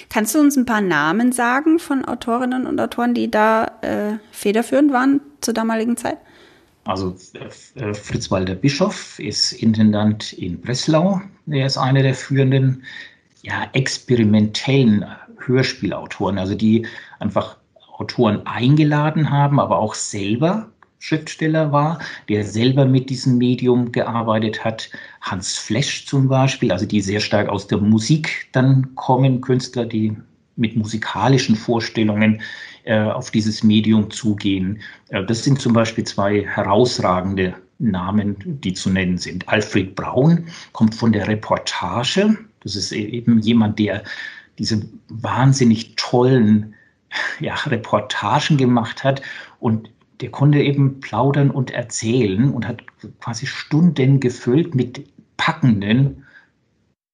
Kannst 0.08 0.34
du 0.34 0.40
uns 0.40 0.56
ein 0.56 0.64
paar 0.64 0.80
Namen 0.80 1.32
sagen 1.32 1.78
von 1.78 2.04
Autorinnen 2.04 2.66
und 2.66 2.80
Autoren, 2.80 3.14
die 3.14 3.30
da 3.30 3.78
äh, 3.82 4.18
federführend 4.30 4.92
waren 4.92 5.20
zur 5.40 5.54
damaligen 5.54 5.96
Zeit? 5.96 6.18
Also 6.84 7.16
äh, 7.76 7.94
Fritz 7.94 8.30
Walter 8.30 8.54
Bischof 8.54 9.18
ist 9.18 9.52
Intendant 9.52 10.32
in 10.32 10.60
Breslau. 10.60 11.20
Er 11.46 11.66
ist 11.66 11.78
einer 11.78 12.02
der 12.02 12.14
führenden 12.14 12.82
ja, 13.42 13.68
experimentellen 13.72 15.04
Hörspielautoren, 15.38 16.38
also 16.38 16.54
die 16.54 16.86
einfach 17.18 17.56
Autoren 17.98 18.46
eingeladen 18.46 19.30
haben, 19.30 19.60
aber 19.60 19.78
auch 19.78 19.94
selber 19.94 20.70
Schriftsteller 20.98 21.72
war, 21.72 21.98
der 22.28 22.44
selber 22.44 22.84
mit 22.84 23.10
diesem 23.10 23.36
Medium 23.38 23.90
gearbeitet 23.90 24.64
hat. 24.64 24.88
Hans 25.20 25.58
Flesch 25.58 26.06
zum 26.06 26.28
Beispiel, 26.28 26.70
also 26.70 26.86
die 26.86 27.00
sehr 27.00 27.20
stark 27.20 27.48
aus 27.48 27.66
der 27.66 27.78
Musik 27.78 28.48
dann 28.52 28.94
kommen, 28.94 29.40
Künstler, 29.40 29.84
die 29.84 30.16
mit 30.56 30.76
musikalischen 30.76 31.56
Vorstellungen 31.56 32.40
auf 32.90 33.30
dieses 33.30 33.62
Medium 33.62 34.10
zugehen. 34.10 34.80
Äh, 35.08 35.24
das 35.24 35.44
sind 35.44 35.60
zum 35.60 35.72
Beispiel 35.72 36.04
zwei 36.04 36.44
herausragende 36.44 37.54
Namen, 37.78 38.36
die 38.44 38.72
zu 38.72 38.90
nennen 38.90 39.18
sind. 39.18 39.48
Alfred 39.48 39.94
Braun 39.94 40.46
kommt 40.72 40.94
von 40.94 41.12
der 41.12 41.28
Reportage, 41.28 42.38
Das 42.60 42.76
ist 42.76 42.92
e-, 42.92 43.04
eben 43.04 43.40
jemand, 43.40 43.78
der 43.78 44.04
diese 44.58 44.82
wahnsinnig 45.08 45.94
tollen 45.96 46.74
ja, 47.40 47.54
Reportagen 47.54 48.56
gemacht 48.56 49.04
hat 49.04 49.22
und 49.60 49.90
der 50.20 50.30
konnte 50.30 50.60
eben 50.60 51.00
plaudern 51.00 51.50
und 51.50 51.72
erzählen 51.72 52.52
und 52.52 52.68
hat 52.68 52.84
quasi 53.18 53.46
Stunden 53.46 54.20
gefüllt 54.20 54.74
mit 54.74 55.04
packenden 55.36 56.24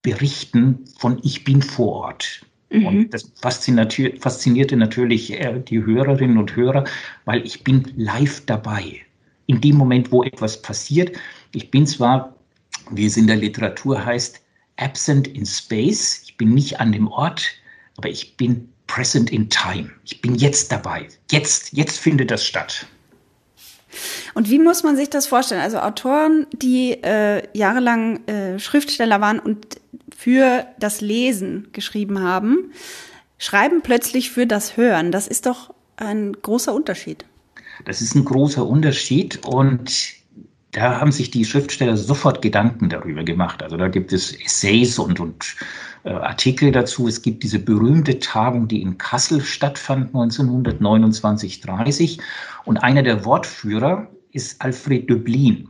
Berichten 0.02 0.84
von 0.98 1.18
Ich 1.22 1.44
bin 1.44 1.62
vor 1.62 2.04
Ort. 2.04 2.42
Mhm. 2.70 2.86
Und 2.86 3.14
das 3.14 3.32
faszinierte 3.40 4.76
natürlich 4.76 5.32
äh, 5.32 5.60
die 5.60 5.84
Hörerinnen 5.84 6.38
und 6.38 6.54
Hörer, 6.54 6.84
weil 7.24 7.44
ich 7.44 7.64
bin 7.64 7.92
live 7.96 8.44
dabei. 8.46 9.00
In 9.46 9.60
dem 9.60 9.76
Moment, 9.76 10.12
wo 10.12 10.22
etwas 10.22 10.60
passiert. 10.60 11.16
Ich 11.52 11.70
bin 11.70 11.86
zwar, 11.86 12.34
wie 12.90 13.06
es 13.06 13.16
in 13.16 13.26
der 13.26 13.36
Literatur 13.36 14.04
heißt, 14.04 14.42
absent 14.76 15.26
in 15.28 15.46
space. 15.46 16.22
Ich 16.24 16.36
bin 16.36 16.54
nicht 16.54 16.80
an 16.80 16.92
dem 16.92 17.08
Ort, 17.08 17.46
aber 17.96 18.10
ich 18.10 18.36
bin 18.36 18.68
present 18.86 19.30
in 19.30 19.48
time. 19.48 19.90
Ich 20.04 20.20
bin 20.20 20.34
jetzt 20.34 20.70
dabei. 20.70 21.08
Jetzt, 21.30 21.72
jetzt 21.72 21.98
findet 21.98 22.30
das 22.30 22.44
statt. 22.44 22.86
Und 24.34 24.50
wie 24.50 24.58
muss 24.58 24.82
man 24.82 24.96
sich 24.96 25.08
das 25.10 25.26
vorstellen? 25.26 25.60
Also 25.60 25.78
Autoren, 25.78 26.46
die 26.52 26.92
äh, 27.02 27.42
jahrelang 27.56 28.26
äh, 28.26 28.58
Schriftsteller 28.58 29.20
waren 29.20 29.38
und 29.38 29.80
für 30.18 30.66
das 30.80 31.00
Lesen 31.00 31.68
geschrieben 31.72 32.20
haben, 32.20 32.72
schreiben 33.38 33.82
plötzlich 33.84 34.32
für 34.32 34.48
das 34.48 34.76
Hören. 34.76 35.12
Das 35.12 35.28
ist 35.28 35.46
doch 35.46 35.72
ein 35.96 36.32
großer 36.32 36.74
Unterschied. 36.74 37.24
Das 37.84 38.00
ist 38.00 38.16
ein 38.16 38.24
großer 38.24 38.66
Unterschied 38.66 39.38
und 39.46 40.14
da 40.72 41.00
haben 41.00 41.12
sich 41.12 41.30
die 41.30 41.44
Schriftsteller 41.44 41.96
sofort 41.96 42.42
Gedanken 42.42 42.88
darüber 42.88 43.22
gemacht. 43.22 43.62
Also 43.62 43.76
da 43.76 43.86
gibt 43.86 44.12
es 44.12 44.32
Essays 44.32 44.98
und, 44.98 45.20
und 45.20 45.54
äh, 46.02 46.10
Artikel 46.10 46.72
dazu. 46.72 47.06
Es 47.06 47.22
gibt 47.22 47.44
diese 47.44 47.60
berühmte 47.60 48.18
Tagung, 48.18 48.66
die 48.66 48.82
in 48.82 48.98
Kassel 48.98 49.40
stattfand 49.40 50.12
1929-30. 50.14 52.18
Und 52.64 52.78
einer 52.78 53.04
der 53.04 53.24
Wortführer 53.24 54.08
ist 54.32 54.60
Alfred 54.60 55.08
Döblin. 55.08 55.68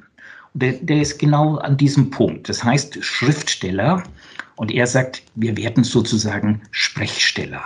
Der, 0.54 0.72
der 0.72 1.02
ist 1.02 1.18
genau 1.18 1.56
an 1.56 1.76
diesem 1.76 2.08
Punkt. 2.08 2.48
Das 2.48 2.64
heißt 2.64 3.04
Schriftsteller. 3.04 4.04
Und 4.58 4.72
er 4.72 4.88
sagt, 4.88 5.22
wir 5.36 5.56
werden 5.56 5.84
sozusagen 5.84 6.62
Sprechsteller. 6.72 7.62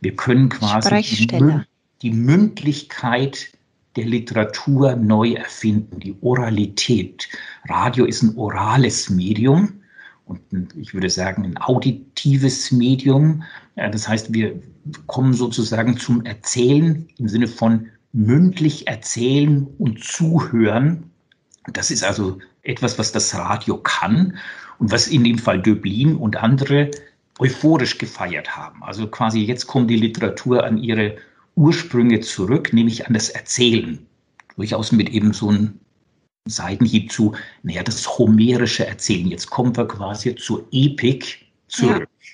Wir 0.00 0.16
können 0.16 0.48
quasi 0.48 1.26
die, 1.26 1.60
die 2.00 2.10
Mündlichkeit 2.12 3.52
der 3.96 4.06
Literatur 4.06 4.96
neu 4.96 5.34
erfinden, 5.34 6.00
die 6.00 6.16
Oralität. 6.22 7.28
Radio 7.68 8.06
ist 8.06 8.22
ein 8.22 8.38
orales 8.38 9.10
Medium 9.10 9.82
und 10.24 10.40
ein, 10.50 10.68
ich 10.76 10.94
würde 10.94 11.10
sagen 11.10 11.44
ein 11.44 11.58
auditives 11.58 12.72
Medium. 12.72 13.42
Das 13.76 14.08
heißt, 14.08 14.32
wir 14.32 14.62
kommen 15.06 15.34
sozusagen 15.34 15.98
zum 15.98 16.24
Erzählen 16.24 17.06
im 17.18 17.28
Sinne 17.28 17.48
von 17.48 17.88
mündlich 18.14 18.88
erzählen 18.88 19.66
und 19.76 20.02
zuhören. 20.02 21.10
Das 21.70 21.90
ist 21.90 22.02
also 22.02 22.38
etwas, 22.62 22.98
was 22.98 23.12
das 23.12 23.34
Radio 23.34 23.76
kann 23.76 24.38
und 24.80 24.90
was 24.90 25.06
in 25.06 25.22
dem 25.22 25.38
Fall 25.38 25.62
Döblin 25.62 26.16
und 26.16 26.36
andere 26.36 26.90
euphorisch 27.38 27.98
gefeiert 27.98 28.56
haben. 28.56 28.82
Also 28.82 29.06
quasi 29.06 29.40
jetzt 29.40 29.66
kommt 29.66 29.90
die 29.90 29.96
Literatur 29.96 30.64
an 30.64 30.78
ihre 30.78 31.16
Ursprünge 31.54 32.20
zurück, 32.20 32.72
nämlich 32.72 33.06
an 33.06 33.14
das 33.14 33.28
Erzählen. 33.28 34.04
Durchaus 34.56 34.92
mit 34.92 35.10
eben 35.10 35.32
so 35.32 35.50
einem 35.50 35.78
Seitenhieb 36.46 37.12
zu, 37.12 37.34
naja, 37.62 37.82
das 37.82 38.18
homerische 38.18 38.86
Erzählen. 38.86 39.28
Jetzt 39.28 39.50
kommen 39.50 39.76
wir 39.76 39.86
quasi 39.86 40.34
zur 40.34 40.66
Epik 40.72 41.46
zurück. 41.68 42.08
Ja. 42.20 42.30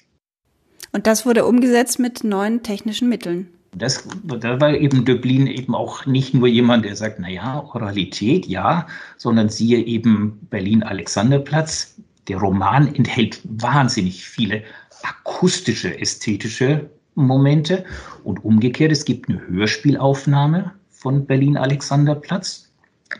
Und 0.93 1.07
das 1.07 1.27
wurde 1.27 1.45
umgesetzt 1.45 1.99
mit 1.99 2.25
neuen 2.25 2.63
technischen 2.63 3.09
Mitteln. 3.09 3.49
Das, 3.73 4.09
da 4.25 4.61
war 4.61 4.73
eben 4.73 5.05
Döblin 5.05 5.47
eben 5.47 5.75
auch 5.75 6.07
nicht 6.07 6.33
nur 6.33 6.49
jemand, 6.49 6.85
der 6.85 6.97
sagt, 6.97 7.19
naja, 7.19 7.63
Oralität, 7.75 8.47
ja, 8.47 8.87
sondern 9.19 9.51
siehe 9.51 9.85
eben 9.85 10.39
Berlin-Alexanderplatz. 10.49 11.97
Der 12.29 12.39
Roman 12.39 12.95
enthält 12.95 13.41
wahnsinnig 13.45 14.25
viele 14.25 14.63
akustische, 15.03 15.99
ästhetische 15.99 16.91
Momente. 17.15 17.85
Und 18.25 18.45
umgekehrt, 18.45 18.93
es 18.93 19.05
gibt 19.05 19.29
eine 19.29 19.41
Hörspielaufnahme 19.47 20.73
von 20.91 21.27
Berlin-Alexanderplatz 21.27 22.71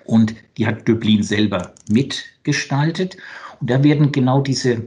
und 0.05 0.35
die 0.57 0.67
hat 0.67 0.87
Döblin 0.89 1.23
selber 1.23 1.75
mitgestaltet. 1.89 3.17
Und 3.61 3.71
da 3.71 3.83
werden 3.83 4.13
genau 4.13 4.41
diese 4.41 4.83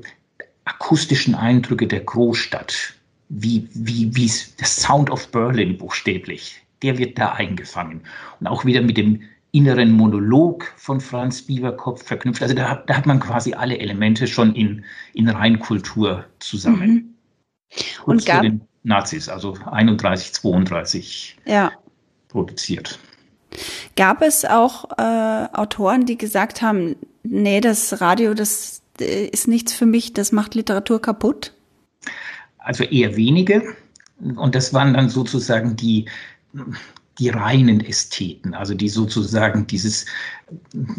akustischen 0.65 1.35
Eindrücke 1.35 1.87
der 1.87 2.01
Großstadt, 2.01 2.93
wie, 3.29 3.67
wie, 3.73 4.15
wie 4.15 4.31
das 4.57 4.75
Sound 4.75 5.09
of 5.09 5.31
Berlin 5.31 5.77
buchstäblich, 5.77 6.61
der 6.81 6.97
wird 6.97 7.17
da 7.17 7.33
eingefangen. 7.33 8.01
Und 8.39 8.47
auch 8.47 8.65
wieder 8.65 8.81
mit 8.81 8.97
dem 8.97 9.21
inneren 9.51 9.91
Monolog 9.91 10.71
von 10.77 11.01
Franz 11.01 11.41
Bieberkopf 11.41 12.03
verknüpft. 12.03 12.41
Also 12.41 12.53
da, 12.53 12.83
da 12.85 12.97
hat 12.97 13.05
man 13.05 13.19
quasi 13.19 13.53
alle 13.53 13.79
Elemente 13.79 14.27
schon 14.27 14.53
in, 14.53 14.85
in 15.13 15.27
Reinkultur 15.29 16.25
zusammen. 16.39 16.89
Mhm. 16.89 17.15
Und 18.05 18.25
gab, 18.25 18.45
Nazis, 18.83 19.29
also 19.29 19.57
31, 19.65 20.33
32 20.33 21.37
ja. 21.45 21.71
produziert. 22.27 22.99
Gab 23.95 24.21
es 24.21 24.45
auch 24.45 24.85
äh, 24.97 25.47
Autoren, 25.53 26.05
die 26.05 26.17
gesagt 26.17 26.61
haben, 26.61 26.95
nee, 27.23 27.61
das 27.61 28.01
Radio, 28.01 28.33
das 28.33 28.81
äh, 28.99 29.25
ist 29.25 29.47
nichts 29.47 29.73
für 29.73 29.85
mich, 29.85 30.13
das 30.13 30.31
macht 30.31 30.55
Literatur 30.55 31.01
kaputt? 31.01 31.53
Also 32.57 32.83
eher 32.83 33.15
wenige. 33.15 33.75
Und 34.19 34.53
das 34.55 34.73
waren 34.73 34.93
dann 34.93 35.09
sozusagen 35.09 35.75
die, 35.75 36.05
die 37.19 37.29
reinen 37.29 37.81
Ästheten, 37.81 38.53
also 38.53 38.73
die 38.73 38.89
sozusagen 38.89 39.67
dieses, 39.67 40.05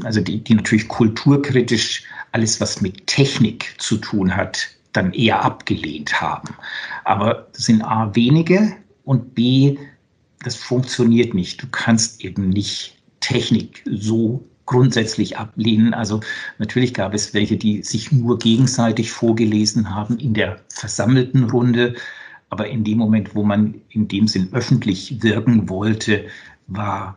also 0.04 0.20
die, 0.20 0.44
die 0.44 0.54
natürlich 0.54 0.88
kulturkritisch 0.88 2.04
alles, 2.32 2.60
was 2.60 2.80
mit 2.80 3.06
Technik 3.06 3.74
zu 3.78 3.96
tun 3.96 4.36
hat, 4.36 4.68
dann 4.92 5.12
eher 5.12 5.44
abgelehnt 5.44 6.20
haben. 6.20 6.54
Aber 7.04 7.48
das 7.52 7.64
sind 7.64 7.82
A 7.82 8.14
wenige 8.14 8.76
und 9.04 9.34
B, 9.34 9.78
das 10.44 10.56
funktioniert 10.56 11.34
nicht. 11.34 11.62
Du 11.62 11.66
kannst 11.70 12.24
eben 12.24 12.48
nicht 12.48 12.96
Technik 13.20 13.82
so 13.90 14.44
grundsätzlich 14.66 15.36
ablehnen. 15.36 15.94
Also 15.94 16.20
natürlich 16.58 16.94
gab 16.94 17.12
es 17.12 17.34
welche, 17.34 17.56
die 17.56 17.82
sich 17.82 18.12
nur 18.12 18.38
gegenseitig 18.38 19.10
vorgelesen 19.10 19.94
haben 19.94 20.18
in 20.18 20.32
der 20.34 20.60
versammelten 20.68 21.50
Runde. 21.50 21.94
Aber 22.50 22.68
in 22.68 22.84
dem 22.84 22.98
Moment, 22.98 23.34
wo 23.34 23.42
man 23.42 23.80
in 23.90 24.08
dem 24.08 24.28
Sinn 24.28 24.48
öffentlich 24.52 25.22
wirken 25.22 25.68
wollte, 25.68 26.26
war 26.66 27.16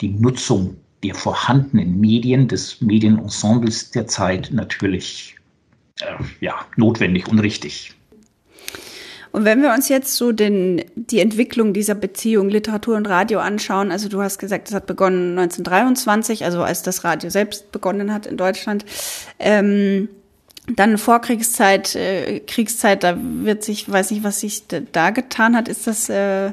die 0.00 0.08
Nutzung 0.08 0.76
der 1.02 1.14
vorhandenen 1.14 2.00
Medien, 2.00 2.48
des 2.48 2.80
Medienensembles 2.80 3.90
der 3.90 4.06
Zeit 4.06 4.50
natürlich 4.52 5.36
äh, 6.00 6.22
ja, 6.40 6.54
notwendig 6.76 7.28
und 7.28 7.38
richtig. 7.38 7.94
Und 9.32 9.46
wenn 9.46 9.62
wir 9.62 9.72
uns 9.72 9.88
jetzt 9.88 10.14
so 10.14 10.30
den, 10.30 10.84
die 10.94 11.20
Entwicklung 11.20 11.72
dieser 11.72 11.94
Beziehung 11.94 12.50
Literatur 12.50 12.96
und 12.96 13.08
Radio 13.08 13.40
anschauen, 13.40 13.90
also 13.90 14.08
du 14.08 14.20
hast 14.20 14.38
gesagt, 14.38 14.68
das 14.68 14.74
hat 14.74 14.86
begonnen 14.86 15.38
1923, 15.38 16.44
also 16.44 16.62
als 16.62 16.82
das 16.82 17.02
Radio 17.02 17.30
selbst 17.30 17.72
begonnen 17.72 18.12
hat 18.12 18.26
in 18.26 18.36
Deutschland. 18.36 18.84
Ähm, 19.38 20.08
dann 20.66 20.98
Vorkriegszeit, 20.98 21.96
äh, 21.96 22.40
Kriegszeit, 22.40 23.02
da 23.02 23.16
wird 23.18 23.64
sich, 23.64 23.90
weiß 23.90 24.10
nicht, 24.10 24.22
was 24.22 24.40
sich 24.40 24.64
da 24.92 25.10
getan 25.10 25.56
hat. 25.56 25.68
Ist 25.68 25.86
das 25.86 26.08
äh, 26.08 26.48
äh, 26.48 26.52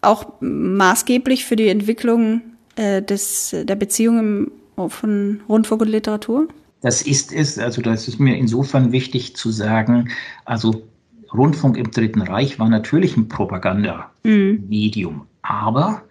auch 0.00 0.32
maßgeblich 0.40 1.44
für 1.44 1.56
die 1.56 1.68
Entwicklung 1.68 2.42
äh, 2.76 3.02
des, 3.02 3.54
der 3.54 3.76
Beziehungen 3.76 4.50
von 4.88 5.40
Rundfunk 5.48 5.82
und 5.82 5.88
Literatur? 5.88 6.48
Das 6.80 7.02
ist 7.02 7.32
es, 7.32 7.58
also 7.58 7.82
das 7.82 8.08
ist 8.08 8.18
mir 8.18 8.36
insofern 8.36 8.92
wichtig 8.92 9.36
zu 9.36 9.50
sagen, 9.50 10.08
also 10.46 10.82
Rundfunk 11.32 11.76
im 11.76 11.90
Dritten 11.90 12.22
Reich 12.22 12.58
war 12.58 12.70
natürlich 12.70 13.16
ein 13.16 13.28
Propagandamedium, 13.28 15.14
mhm. 15.14 15.26
aber 15.42 16.02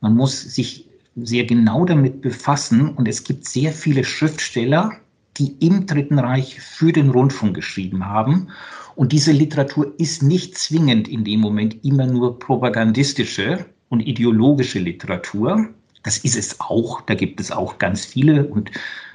man 0.00 0.14
muss 0.14 0.42
sich 0.42 0.86
sehr 1.16 1.44
genau 1.44 1.84
damit 1.84 2.20
befassen 2.20 2.90
und 2.90 3.08
es 3.08 3.24
gibt 3.24 3.46
sehr 3.46 3.72
viele 3.72 4.04
Schriftsteller, 4.04 4.92
die 5.36 5.56
im 5.60 5.86
Dritten 5.86 6.18
Reich 6.18 6.60
für 6.60 6.92
den 6.92 7.10
Rundfunk 7.10 7.54
geschrieben 7.54 8.06
haben. 8.06 8.48
Und 8.96 9.12
diese 9.12 9.32
Literatur 9.32 9.94
ist 9.98 10.22
nicht 10.22 10.58
zwingend 10.58 11.06
in 11.06 11.24
dem 11.24 11.40
Moment 11.40 11.84
immer 11.84 12.06
nur 12.06 12.38
propagandistische 12.38 13.66
und 13.88 14.00
ideologische 14.00 14.78
Literatur. 14.80 15.68
Das 16.02 16.18
ist 16.18 16.36
es 16.36 16.60
auch, 16.60 17.00
da 17.02 17.14
gibt 17.14 17.40
es 17.40 17.52
auch 17.52 17.78
ganz 17.78 18.04
viele 18.04 18.46
und 18.46 18.70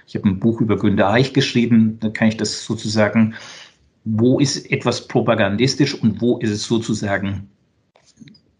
ich 0.07 0.15
habe 0.15 0.29
ein 0.29 0.39
Buch 0.39 0.61
über 0.61 0.77
Günter 0.77 1.09
Eich 1.09 1.33
geschrieben, 1.33 1.97
da 1.99 2.09
kann 2.09 2.27
ich 2.27 2.37
das 2.37 2.65
sozusagen, 2.65 3.35
wo 4.05 4.39
ist 4.39 4.69
etwas 4.69 5.07
propagandistisch 5.07 5.95
und 5.95 6.21
wo 6.21 6.37
ist 6.37 6.51
es 6.51 6.65
sozusagen 6.65 7.49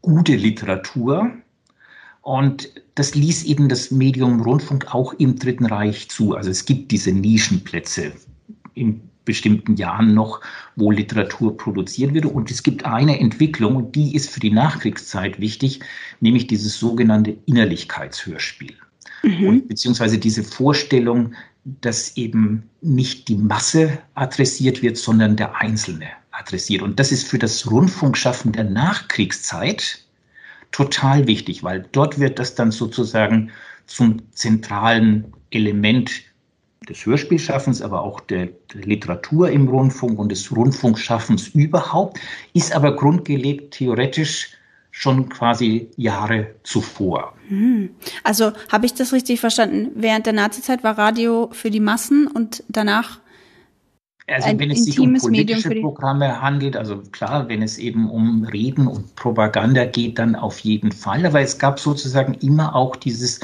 gute 0.02 0.36
Literatur. 0.36 1.32
Und 2.24 2.70
das 2.96 3.16
ließ 3.16 3.44
eben 3.44 3.68
das 3.68 3.92
Medium 3.92 4.42
Rundfunk 4.42 4.96
auch 4.96 5.14
im 5.14 5.38
Dritten 5.38 5.66
Reich 5.66 6.10
zu. 6.10 6.36
Also 6.36 6.50
es 6.50 6.66
gibt 6.66 6.92
diese 6.92 7.12
Nischenplätze 7.12 8.14
im 8.76 9.02
bestimmten 9.26 9.76
Jahren 9.76 10.14
noch, 10.14 10.40
wo 10.78 10.90
Literatur 10.90 11.58
produziert 11.58 12.14
wird. 12.14 12.26
Und 12.26 12.50
es 12.50 12.64
gibt 12.64 12.86
eine 12.86 13.20
Entwicklung, 13.20 13.76
und 13.76 13.96
die 13.96 14.16
ist 14.16 14.30
für 14.30 14.40
die 14.40 14.52
Nachkriegszeit 14.52 15.40
wichtig, 15.42 15.82
nämlich 16.22 16.48
dieses 16.48 16.80
sogenannte 16.80 17.36
Innerlichkeitshörspiel. 17.46 18.76
Mhm. 19.24 19.48
Und, 19.48 19.68
beziehungsweise 19.68 20.18
diese 20.18 20.44
Vorstellung, 20.44 21.34
dass 21.66 22.16
eben 22.16 22.70
nicht 22.82 23.28
die 23.28 23.36
Masse 23.36 24.00
adressiert 24.16 24.82
wird, 24.82 24.98
sondern 24.98 25.36
der 25.36 25.58
Einzelne 25.58 26.08
adressiert. 26.32 26.82
Und 26.82 27.00
das 27.00 27.12
ist 27.12 27.28
für 27.28 27.40
das 27.40 27.70
Rundfunkschaffen 27.70 28.54
der 28.54 28.64
Nachkriegszeit 28.64 30.00
total 30.74 31.28
wichtig, 31.28 31.64
weil 31.64 31.88
dort 31.94 32.20
wird 32.20 32.40
das 32.40 32.56
dann 32.56 32.72
sozusagen 32.72 33.52
zum 33.86 34.22
zentralen 34.34 35.34
Element 35.52 36.12
des 36.90 37.06
Hörspielschaffens, 37.06 37.82
aber 37.82 38.02
auch 38.02 38.20
der, 38.20 38.50
Literatur 38.74 39.52
im 39.52 39.68
Rundfunk 39.68 40.18
und 40.20 40.32
des 40.32 40.52
Rundfunkschaffens 40.52 41.50
überhaupt, 41.50 42.20
ist 42.54 42.76
aber 42.76 42.96
grundgelegt 42.96 43.76
theoretisch 43.76 44.50
schon 44.90 45.30
quasi 45.30 45.90
Jahre 45.96 46.56
zuvor. 46.64 47.36
Hm. 47.48 47.92
Also 48.24 48.52
habe 48.72 48.86
ich 48.86 48.96
das 48.96 49.14
richtig 49.14 49.40
verstanden? 49.40 49.92
Während 49.96 50.26
der 50.26 50.34
Nazizeit 50.34 50.84
war 50.84 50.98
Radio 50.98 51.50
für 51.52 51.70
die 51.70 51.80
Massen 51.80 52.28
und 52.28 52.64
danach 52.68 53.20
also 54.28 54.58
wenn 54.58 54.72
es 54.72 54.86
sich 54.86 55.00
um 55.00 55.14
politische 55.16 55.70
Programme 55.82 56.42
handelt, 56.42 56.78
also 56.78 57.00
klar, 57.12 57.50
wenn 57.50 57.62
es 57.62 57.78
eben 57.78 58.10
um 58.10 58.46
Reden 58.46 58.88
und 58.88 59.16
Propaganda 59.16 59.86
geht, 59.86 60.18
dann 60.18 60.36
auf 60.36 60.60
jeden 60.60 60.92
Fall. 60.92 61.26
Aber 61.26 61.42
es 61.42 61.58
gab 61.58 61.80
sozusagen 61.80 62.34
immer 62.36 62.74
auch 62.74 62.96
dieses, 62.96 63.42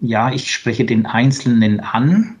ja, 0.00 0.32
ich 0.32 0.52
spreche 0.52 0.84
den 0.84 1.06
Einzelnen 1.06 1.80
an. 1.80 2.36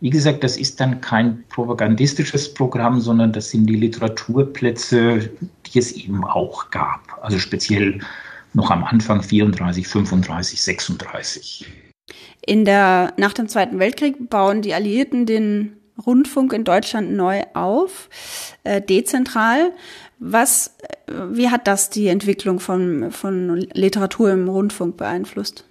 Wie 0.00 0.10
gesagt, 0.10 0.42
das 0.44 0.56
ist 0.56 0.80
dann 0.80 1.00
kein 1.00 1.44
propagandistisches 1.48 2.52
Programm, 2.52 3.00
sondern 3.00 3.32
das 3.32 3.50
sind 3.50 3.66
die 3.66 3.76
Literaturplätze, 3.76 5.30
die 5.66 5.78
es 5.78 5.92
eben 5.92 6.24
auch 6.24 6.70
gab. 6.70 7.00
Also 7.22 7.38
speziell 7.38 8.00
noch 8.54 8.70
am 8.70 8.84
Anfang 8.84 9.22
34, 9.22 9.86
35, 9.86 10.60
36. 10.60 11.66
In 12.44 12.64
der, 12.64 13.12
nach 13.16 13.32
dem 13.32 13.48
Zweiten 13.48 13.78
Weltkrieg 13.78 14.28
bauen 14.28 14.62
die 14.62 14.74
Alliierten 14.74 15.26
den 15.26 15.76
Rundfunk 16.04 16.52
in 16.52 16.64
Deutschland 16.64 17.12
neu 17.12 17.42
auf, 17.54 18.08
äh, 18.64 18.80
dezentral. 18.80 19.72
Was, 20.18 20.76
äh, 21.06 21.12
wie 21.30 21.50
hat 21.50 21.66
das 21.66 21.90
die 21.90 22.08
Entwicklung 22.08 22.60
von, 22.60 23.10
von 23.10 23.66
Literatur 23.72 24.32
im 24.32 24.48
Rundfunk 24.48 24.96
beeinflusst? 24.96 25.64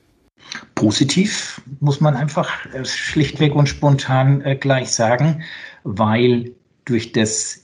Positiv, 0.76 1.62
muss 1.80 2.02
man 2.02 2.16
einfach 2.16 2.66
äh, 2.74 2.86
schlichtweg 2.86 3.56
und 3.56 3.68
spontan 3.68 4.42
äh, 4.42 4.56
gleich 4.56 4.92
sagen, 4.92 5.44
weil 5.84 6.52
durch 6.86 7.12
das 7.12 7.62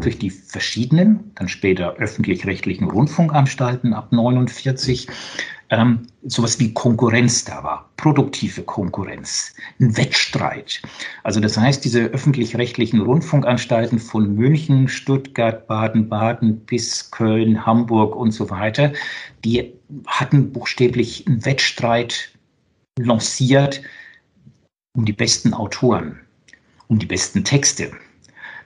durch 0.00 0.18
die 0.18 0.30
verschiedenen, 0.30 1.30
dann 1.36 1.48
später 1.48 1.94
öffentlich-rechtlichen 1.94 2.90
Rundfunkanstalten 2.90 3.94
ab 3.94 4.10
49 4.10 5.06
ähm, 5.70 6.06
sowas 6.24 6.58
wie 6.58 6.74
Konkurrenz 6.74 7.44
da 7.44 7.62
war, 7.62 7.90
produktive 7.96 8.62
Konkurrenz, 8.62 9.54
ein 9.80 9.96
Wettstreit. 9.96 10.82
Also 11.22 11.40
das 11.40 11.56
heißt, 11.56 11.84
diese 11.84 12.02
öffentlich-rechtlichen 12.02 13.00
Rundfunkanstalten 13.00 13.98
von 13.98 14.34
München, 14.34 14.88
Stuttgart, 14.88 15.66
Baden-Baden 15.68 16.60
bis 16.66 17.10
Köln, 17.10 17.64
Hamburg 17.64 18.16
und 18.16 18.32
so 18.32 18.50
weiter, 18.50 18.92
die 19.44 19.72
hatten 20.06 20.52
buchstäblich 20.52 21.26
einen 21.26 21.44
Wettstreit 21.44 22.32
lanciert 22.98 23.80
um 24.92 25.04
die 25.04 25.12
besten 25.12 25.54
Autoren, 25.54 26.18
um 26.88 26.98
die 26.98 27.06
besten 27.06 27.44
Texte. 27.44 27.92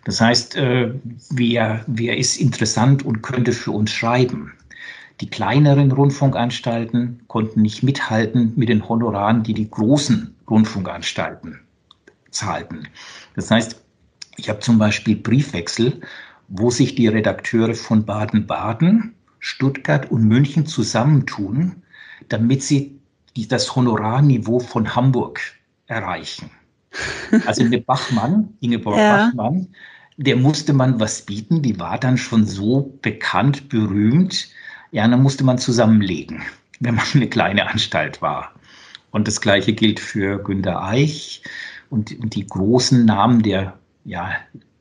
Das 0.05 0.21
heißt, 0.21 0.57
äh, 0.57 0.93
wer, 1.31 1.85
wer 1.87 2.17
ist 2.17 2.37
interessant 2.37 3.05
und 3.05 3.23
könnte 3.23 3.53
für 3.53 3.73
uns 3.73 3.91
schreiben? 3.91 4.53
Die 5.21 5.31
kleineren 5.31 5.93
Rundfunkanstalten 5.93 7.23
konnten 7.29 7.63
nicht 7.63 7.83
mithalten 7.83 8.53
mit 8.57 8.69
den 8.69 8.89
Honoraren, 8.89 9.43
die 9.43 9.55
die 9.55 9.71
großen 9.71 10.35
Rundfunkanstalten 10.49 11.61
zahlten. 12.31 12.89
Das 13.37 13.51
heißt, 13.51 13.81
ich 14.37 14.49
habe 14.49 14.59
zum 14.59 14.79
Beispiel 14.79 15.17
Briefwechsel, 15.17 16.01
wo 16.49 16.71
sich 16.71 16.95
die 16.95 17.07
Redakteure 17.07 17.75
von 17.75 18.05
Baden-Baden, 18.05 19.15
Stuttgart 19.39 20.11
und 20.11 20.25
München 20.25 20.67
zusammentun, 20.67 21.83
damit 22.29 22.63
sie 22.63 22.99
die, 23.37 23.47
das 23.47 23.75
Honorarniveau 23.77 24.59
von 24.59 24.95
Hamburg 24.95 25.41
erreichen. 25.87 26.51
Also 27.47 27.65
eine 27.65 27.81
Bachmann, 27.81 28.57
Ingeborg 28.61 28.97
ja. 28.97 29.27
Bachmann, 29.27 29.75
der 30.17 30.37
musste 30.37 30.73
man 30.73 31.01
was 31.01 31.23
bieten, 31.23 31.61
die 31.61 31.81
war 31.81 31.99
dann 31.99 32.17
schon 32.17 32.47
so 32.47 32.97
bekannt, 33.03 33.69
berühmt, 33.69 34.49
ja, 34.95 35.07
dann 35.09 35.23
musste 35.23 35.43
man 35.43 35.59
zusammenlegen, 35.59 36.43
wenn 36.79 36.95
man 36.95 37.05
eine 37.15 37.29
kleine 37.29 37.69
Anstalt 37.69 38.23
war. 38.23 38.53
Und 39.11 39.27
das 39.27 39.41
Gleiche 39.41 39.73
gilt 39.73 39.99
für 39.99 40.39
Günter 40.39 40.85
Eich 40.85 41.43
und, 41.91 42.17
und 42.21 42.37
die 42.37 42.47
großen 42.47 43.05
Namen 43.05 43.43
der 43.43 43.77
ja, 44.05 44.37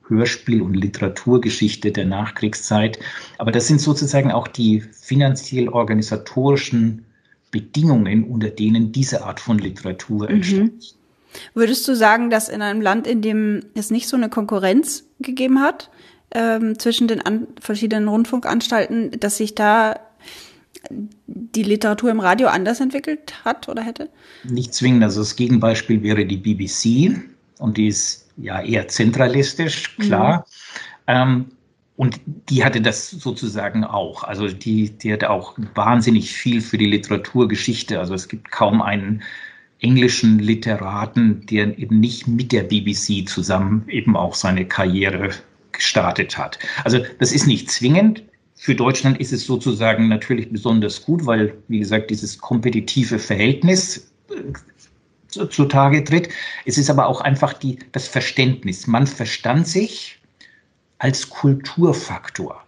Hörspiel- 0.08 0.62
und 0.62 0.76
Literaturgeschichte 0.76 1.91
der 1.91 2.06
Nachkriegszeit. 2.06 2.99
Aber 3.39 3.52
das 3.52 3.67
sind 3.67 3.82
sozusagen 3.82 4.32
auch 4.32 4.47
die 4.47 4.82
finanziell-organisatorischen 4.82 7.06
Bedingungen, 7.49 8.23
unter 8.23 8.49
denen 8.49 8.91
diese 8.91 9.26
Art 9.26 9.39
von 9.39 9.58
Literatur 9.58 10.30
entsteht. 10.30 10.62
Mhm. 10.62 10.80
Würdest 11.56 11.88
du 11.88 11.95
sagen, 11.95 12.30
dass 12.30 12.49
in 12.49 12.62
einem 12.62 12.82
Land, 12.82 13.08
in 13.08 13.23
dem 13.23 13.65
es 13.73 13.89
nicht 13.89 14.08
so 14.08 14.15
eine 14.15 14.30
Konkurrenz 14.30 15.06
gegeben 15.19 15.60
hat, 15.60 15.89
ähm, 16.34 16.78
zwischen 16.80 17.08
den 17.08 17.22
an, 17.22 17.48
verschiedenen 17.60 18.08
Rundfunkanstalten, 18.08 19.19
dass 19.19 19.38
sich 19.38 19.56
da 19.56 20.00
die 21.28 21.63
Literatur 21.63 22.12
im 22.12 22.19
Radio 22.19 22.48
anders 22.48 22.80
entwickelt 22.82 23.46
hat 23.46 23.69
oder 23.69 23.82
hätte? 23.84 24.10
Nicht 24.43 24.74
zwingend. 24.74 25.04
Also 25.04 25.22
das 25.22 25.36
Gegenbeispiel 25.36 26.04
wäre 26.04 26.26
die 26.26 26.38
BBC 26.38 27.22
und 27.60 27.78
die 27.78 27.88
ist 27.88 28.28
ja 28.38 28.62
eher 28.62 28.88
zentralistisch, 28.88 29.96
klar. 29.98 30.46
Mhm. 31.08 31.13
Ähm, 31.13 31.46
und 31.96 32.19
die 32.26 32.65
hatte 32.65 32.82
das 32.82 33.12
sozusagen 33.12 33.84
auch. 33.84 34.24
Also 34.24 34.48
die, 34.48 34.89
die 34.89 35.13
hatte 35.13 35.30
auch 35.30 35.58
wahnsinnig 35.76 36.34
viel 36.34 36.60
für 36.60 36.78
die 36.78 36.88
Literaturgeschichte. 36.88 38.00
Also 38.00 38.15
es 38.15 38.28
gibt 38.28 38.52
kaum 38.52 38.82
einen 38.82 39.22
englischen 39.80 40.39
Literaten, 40.39 41.46
der 41.46 41.78
eben 41.78 42.00
nicht 42.00 42.28
mit 42.28 42.52
der 42.52 42.63
BBC 42.63 43.30
zusammen 43.30 43.86
eben 43.89 44.15
auch 44.15 44.34
seine 44.34 44.65
Karriere 44.65 45.30
gestartet 45.73 46.38
hat. 46.38 46.59
Also 46.83 46.99
das 47.19 47.31
ist 47.31 47.47
nicht 47.47 47.69
zwingend. 47.71 48.23
Für 48.55 48.75
Deutschland 48.75 49.19
ist 49.19 49.33
es 49.33 49.45
sozusagen 49.45 50.07
natürlich 50.07 50.49
besonders 50.51 51.03
gut, 51.03 51.25
weil, 51.25 51.57
wie 51.67 51.79
gesagt, 51.79 52.12
dieses 52.12 52.38
kompetitive 52.38 53.19
Verhältnis 53.19 54.12
äh, 54.29 55.47
zutage 55.49 56.03
tritt. 56.03 56.29
Es 56.65 56.77
ist 56.77 56.89
aber 56.89 57.07
auch 57.07 57.21
einfach 57.21 57.53
die, 57.53 57.79
das 57.91 58.07
Verständnis. 58.07 58.88
Man 58.88 59.07
verstand 59.07 59.67
sich 59.67 60.19
als 60.99 61.29
Kulturfaktor. 61.29 62.63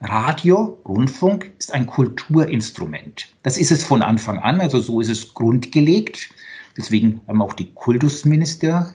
Radio, 0.00 0.78
Rundfunk 0.86 1.50
ist 1.58 1.72
ein 1.72 1.86
Kulturinstrument. 1.86 3.28
Das 3.42 3.56
ist 3.56 3.72
es 3.72 3.82
von 3.82 4.02
Anfang 4.02 4.38
an, 4.38 4.60
also 4.60 4.80
so 4.80 5.00
ist 5.00 5.08
es 5.08 5.32
grundgelegt. 5.32 6.28
Deswegen 6.76 7.20
haben 7.26 7.40
auch 7.40 7.54
die 7.54 7.72
Kultusminister 7.72 8.92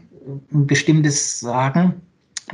ein 0.53 0.67
bestimmtes 0.67 1.39
Sagen. 1.39 2.01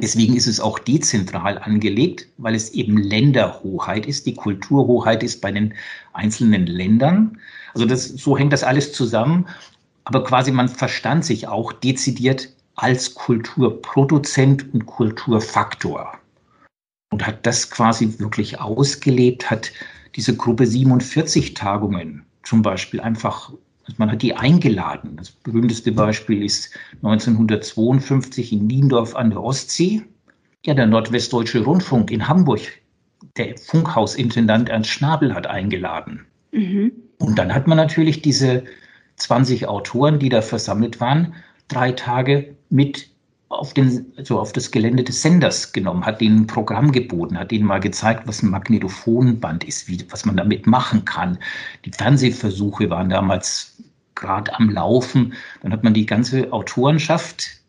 Deswegen 0.01 0.35
ist 0.35 0.47
es 0.47 0.59
auch 0.59 0.79
dezentral 0.79 1.57
angelegt, 1.57 2.27
weil 2.37 2.55
es 2.55 2.71
eben 2.71 2.97
Länderhoheit 2.97 4.05
ist. 4.05 4.25
Die 4.25 4.33
Kulturhoheit 4.33 5.23
ist 5.23 5.41
bei 5.41 5.51
den 5.51 5.73
einzelnen 6.13 6.67
Ländern. 6.67 7.37
Also 7.73 7.85
das, 7.85 8.05
so 8.05 8.37
hängt 8.37 8.53
das 8.53 8.63
alles 8.63 8.91
zusammen. 8.93 9.47
Aber 10.03 10.23
quasi 10.23 10.51
man 10.51 10.69
verstand 10.69 11.25
sich 11.25 11.47
auch 11.47 11.71
dezidiert 11.71 12.49
als 12.75 13.15
Kulturproduzent 13.15 14.73
und 14.73 14.85
Kulturfaktor 14.85 16.19
und 17.11 17.25
hat 17.25 17.45
das 17.45 17.69
quasi 17.69 18.19
wirklich 18.19 18.59
ausgelebt, 18.59 19.49
hat 19.49 19.71
diese 20.15 20.35
Gruppe 20.35 20.67
47 20.67 21.53
Tagungen 21.53 22.25
zum 22.43 22.61
Beispiel 22.61 22.99
einfach 22.99 23.53
man 23.97 24.11
hat 24.11 24.21
die 24.21 24.35
eingeladen. 24.35 25.15
Das 25.17 25.31
berühmteste 25.31 25.91
Beispiel 25.91 26.43
ist 26.43 26.71
1952 27.03 28.53
in 28.53 28.67
Niendorf 28.67 29.15
an 29.15 29.29
der 29.29 29.43
Ostsee. 29.43 30.03
Ja, 30.65 30.73
der 30.73 30.87
Nordwestdeutsche 30.87 31.63
Rundfunk 31.63 32.09
in 32.09 32.27
Hamburg, 32.27 32.61
der 33.37 33.57
Funkhausintendant 33.57 34.69
Ernst 34.69 34.89
Schnabel 34.89 35.35
hat 35.35 35.47
eingeladen. 35.47 36.25
Mhm. 36.51 36.91
Und 37.19 37.37
dann 37.37 37.53
hat 37.53 37.67
man 37.67 37.77
natürlich 37.77 38.21
diese 38.21 38.63
20 39.17 39.67
Autoren, 39.67 40.19
die 40.19 40.29
da 40.29 40.41
versammelt 40.41 40.99
waren, 40.99 41.35
drei 41.67 41.91
Tage 41.91 42.55
mit 42.69 43.09
auf, 43.59 43.73
den, 43.73 44.13
also 44.17 44.39
auf 44.39 44.53
das 44.53 44.71
Gelände 44.71 45.03
des 45.03 45.21
Senders 45.21 45.73
genommen, 45.73 46.05
hat 46.05 46.21
ihnen 46.21 46.41
ein 46.41 46.47
Programm 46.47 46.91
geboten, 46.91 47.37
hat 47.37 47.51
ihnen 47.51 47.65
mal 47.65 47.79
gezeigt, 47.79 48.27
was 48.27 48.43
ein 48.43 48.49
Magnetophonband 48.49 49.63
ist, 49.63 49.87
wie, 49.87 50.05
was 50.09 50.25
man 50.25 50.37
damit 50.37 50.67
machen 50.67 51.05
kann. 51.05 51.37
Die 51.85 51.91
Fernsehversuche 51.91 52.89
waren 52.89 53.09
damals 53.09 53.77
gerade 54.15 54.53
am 54.55 54.69
Laufen. 54.69 55.33
Dann 55.61 55.73
hat 55.73 55.83
man 55.83 55.93
die 55.93 56.05
ganze 56.05 56.51
Autorenschaft 56.51 57.61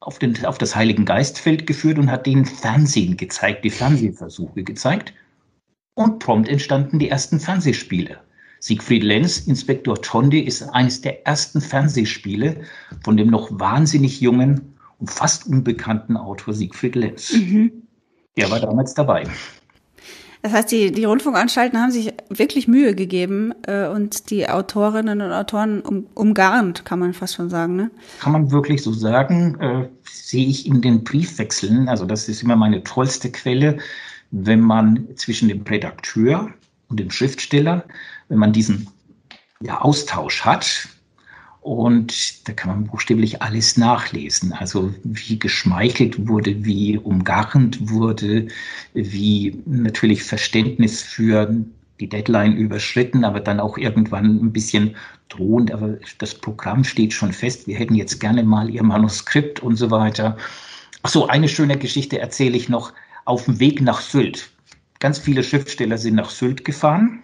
auf, 0.00 0.18
den, 0.18 0.44
auf 0.44 0.58
das 0.58 0.74
Heiligen 0.74 1.04
Geistfeld 1.04 1.66
geführt 1.66 1.98
und 1.98 2.10
hat 2.10 2.26
denen 2.26 2.46
Fernsehen 2.46 3.16
gezeigt, 3.16 3.64
die 3.64 3.70
Fernsehversuche 3.70 4.62
gezeigt. 4.62 5.12
Und 5.94 6.18
prompt 6.18 6.48
entstanden 6.48 6.98
die 6.98 7.10
ersten 7.10 7.40
Fernsehspiele. 7.40 8.18
Siegfried 8.60 9.02
Lenz, 9.02 9.46
Inspektor 9.46 10.00
Tonde, 10.02 10.42
ist 10.42 10.62
eines 10.62 11.00
der 11.00 11.26
ersten 11.26 11.60
Fernsehspiele 11.60 12.62
von 13.02 13.16
dem 13.16 13.28
noch 13.28 13.48
wahnsinnig 13.50 14.20
jungen 14.20 14.69
fast 15.06 15.46
unbekannten 15.46 16.16
Autor 16.16 16.54
Siegfried 16.54 16.94
Lenz. 16.96 17.32
Mhm. 17.32 17.72
Der 18.36 18.50
war 18.50 18.60
damals 18.60 18.94
dabei. 18.94 19.26
Das 20.42 20.52
heißt, 20.52 20.72
die, 20.72 20.90
die 20.90 21.04
Rundfunkanstalten 21.04 21.78
haben 21.78 21.90
sich 21.90 22.14
wirklich 22.30 22.66
Mühe 22.66 22.94
gegeben 22.94 23.52
äh, 23.66 23.86
und 23.88 24.30
die 24.30 24.48
Autorinnen 24.48 25.20
und 25.20 25.32
Autoren 25.32 25.82
um, 25.82 26.06
umgarnt, 26.14 26.86
kann 26.86 26.98
man 26.98 27.12
fast 27.12 27.34
schon 27.34 27.50
sagen. 27.50 27.76
Ne? 27.76 27.90
Kann 28.20 28.32
man 28.32 28.50
wirklich 28.50 28.82
so 28.82 28.92
sagen, 28.92 29.60
äh, 29.60 29.88
sehe 30.10 30.46
ich 30.46 30.66
in 30.66 30.80
den 30.80 31.04
Briefwechseln. 31.04 31.88
Also 31.88 32.06
das 32.06 32.28
ist 32.28 32.42
immer 32.42 32.56
meine 32.56 32.82
tollste 32.82 33.30
Quelle, 33.30 33.78
wenn 34.30 34.60
man 34.60 35.08
zwischen 35.16 35.48
dem 35.48 35.62
Redakteur 35.62 36.48
und 36.88 36.98
dem 36.98 37.10
Schriftsteller, 37.10 37.84
wenn 38.28 38.38
man 38.38 38.54
diesen 38.54 38.88
ja, 39.60 39.82
Austausch 39.82 40.44
hat, 40.46 40.88
und 41.60 42.48
da 42.48 42.54
kann 42.54 42.70
man 42.70 42.84
buchstäblich 42.84 43.42
alles 43.42 43.76
nachlesen. 43.76 44.52
Also 44.52 44.94
wie 45.04 45.38
geschmeichelt 45.38 46.26
wurde, 46.26 46.64
wie 46.64 46.96
umgarnt 46.96 47.90
wurde, 47.90 48.48
wie 48.94 49.62
natürlich 49.66 50.22
Verständnis 50.22 51.02
für 51.02 51.54
die 52.00 52.08
Deadline 52.08 52.56
überschritten, 52.56 53.24
aber 53.24 53.40
dann 53.40 53.60
auch 53.60 53.76
irgendwann 53.76 54.42
ein 54.42 54.52
bisschen 54.52 54.96
drohend. 55.28 55.70
Aber 55.70 55.98
das 56.16 56.34
Programm 56.34 56.82
steht 56.82 57.12
schon 57.12 57.32
fest. 57.32 57.66
Wir 57.66 57.76
hätten 57.76 57.94
jetzt 57.94 58.20
gerne 58.20 58.42
mal 58.42 58.70
Ihr 58.70 58.82
Manuskript 58.82 59.60
und 59.60 59.76
so 59.76 59.90
weiter. 59.90 60.38
Ach 61.02 61.10
so, 61.10 61.28
eine 61.28 61.48
schöne 61.48 61.76
Geschichte 61.76 62.18
erzähle 62.18 62.56
ich 62.56 62.70
noch. 62.70 62.94
Auf 63.26 63.44
dem 63.44 63.60
Weg 63.60 63.82
nach 63.82 64.00
Sylt. 64.00 64.50
Ganz 64.98 65.18
viele 65.18 65.44
Schriftsteller 65.44 65.98
sind 65.98 66.14
nach 66.14 66.30
Sylt 66.30 66.64
gefahren. 66.64 67.22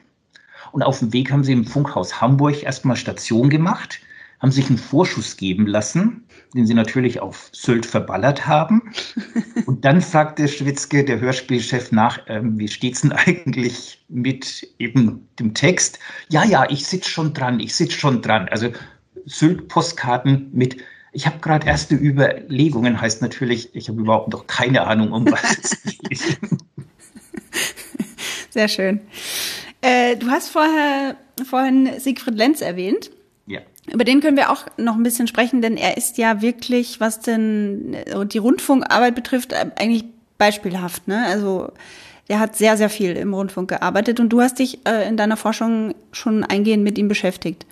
Und 0.73 0.83
auf 0.83 0.99
dem 0.99 1.15
Weg 1.15 1.33
haben 1.33 1.43
sie 1.43 1.53
im 1.53 1.65
Funkhaus 1.65 2.21
Hamburg 2.21 2.63
erstmal 2.63 2.97
Station 2.97 3.49
gemacht 3.49 4.01
haben 4.41 4.53
sich 4.53 4.69
einen 4.69 4.79
Vorschuss 4.79 5.37
geben 5.37 5.67
lassen, 5.67 6.25
den 6.55 6.67
sie 6.67 6.75
natürlich 6.75 7.21
auf 7.21 7.49
Sylt 7.53 7.87
verballert 7.87 8.47
haben. 8.47 8.93
Und 9.67 9.85
dann 9.85 10.01
fragt 10.01 10.39
der 10.39 10.49
Schwitzke, 10.49 11.05
der 11.05 11.21
Hörspielchef, 11.21 11.93
nach, 11.93 12.21
ähm, 12.29 12.59
wie 12.59 12.69
steht's 12.69 13.03
denn 13.03 13.13
eigentlich 13.13 14.05
mit 14.09 14.69
eben 14.79 15.29
dem 15.39 15.55
Text? 15.55 15.99
Ja, 16.29 16.45
ja, 16.45 16.69
ich 16.69 16.87
sitze 16.87 17.11
schon 17.11 17.33
dran, 17.35 17.61
ich 17.61 17.75
sitze 17.75 17.99
schon 17.99 18.23
dran. 18.23 18.49
Also 18.49 18.71
Sylt-Postkarten 19.25 20.51
mit 20.53 20.77
ich 21.17 21.27
habe 21.27 21.39
gerade 21.39 21.67
erste 21.67 21.95
Überlegungen, 21.95 23.01
heißt 23.01 23.23
natürlich, 23.23 23.75
ich 23.75 23.89
habe 23.89 24.03
überhaupt 24.03 24.31
noch 24.31 24.47
keine 24.47 24.87
Ahnung, 24.87 25.13
um 25.13 25.25
was 25.33 25.59
es 25.63 25.83
geht. 25.99 26.39
Sehr 28.51 28.69
schön. 28.69 29.01
Äh, 29.81 30.17
du 30.17 30.29
hast 30.29 30.51
vorher 30.51 31.17
vorhin 31.49 31.89
Siegfried 31.99 32.37
Lenz 32.37 32.61
erwähnt. 32.61 33.11
Über 33.97 34.05
den 34.05 34.21
können 34.21 34.37
wir 34.37 34.51
auch 34.51 34.67
noch 34.77 34.95
ein 34.95 35.03
bisschen 35.03 35.27
sprechen, 35.27 35.63
denn 35.63 35.79
er 35.79 35.97
ist 35.97 36.19
ja 36.19 36.43
wirklich, 36.43 37.01
was 37.01 37.21
denn 37.21 37.95
äh, 37.95 38.27
die 38.27 38.37
Rundfunkarbeit 38.37 39.15
betrifft, 39.15 39.55
äh, 39.55 39.71
eigentlich 39.77 40.05
beispielhaft. 40.37 41.09
Ne? 41.09 41.25
Also 41.25 41.73
der 42.29 42.39
hat 42.39 42.57
sehr, 42.57 42.77
sehr 42.77 42.91
viel 42.91 43.17
im 43.17 43.33
Rundfunk 43.33 43.71
gearbeitet 43.71 44.21
und 44.21 44.29
du 44.29 44.43
hast 44.43 44.59
dich 44.59 44.81
äh, 44.87 45.09
in 45.09 45.17
deiner 45.17 45.39
Forschung 45.39 45.95
schon 46.13 46.45
eingehend 46.45 46.85
mit 46.85 46.99
ihm 46.99 47.09
beschäftigt. 47.09 47.65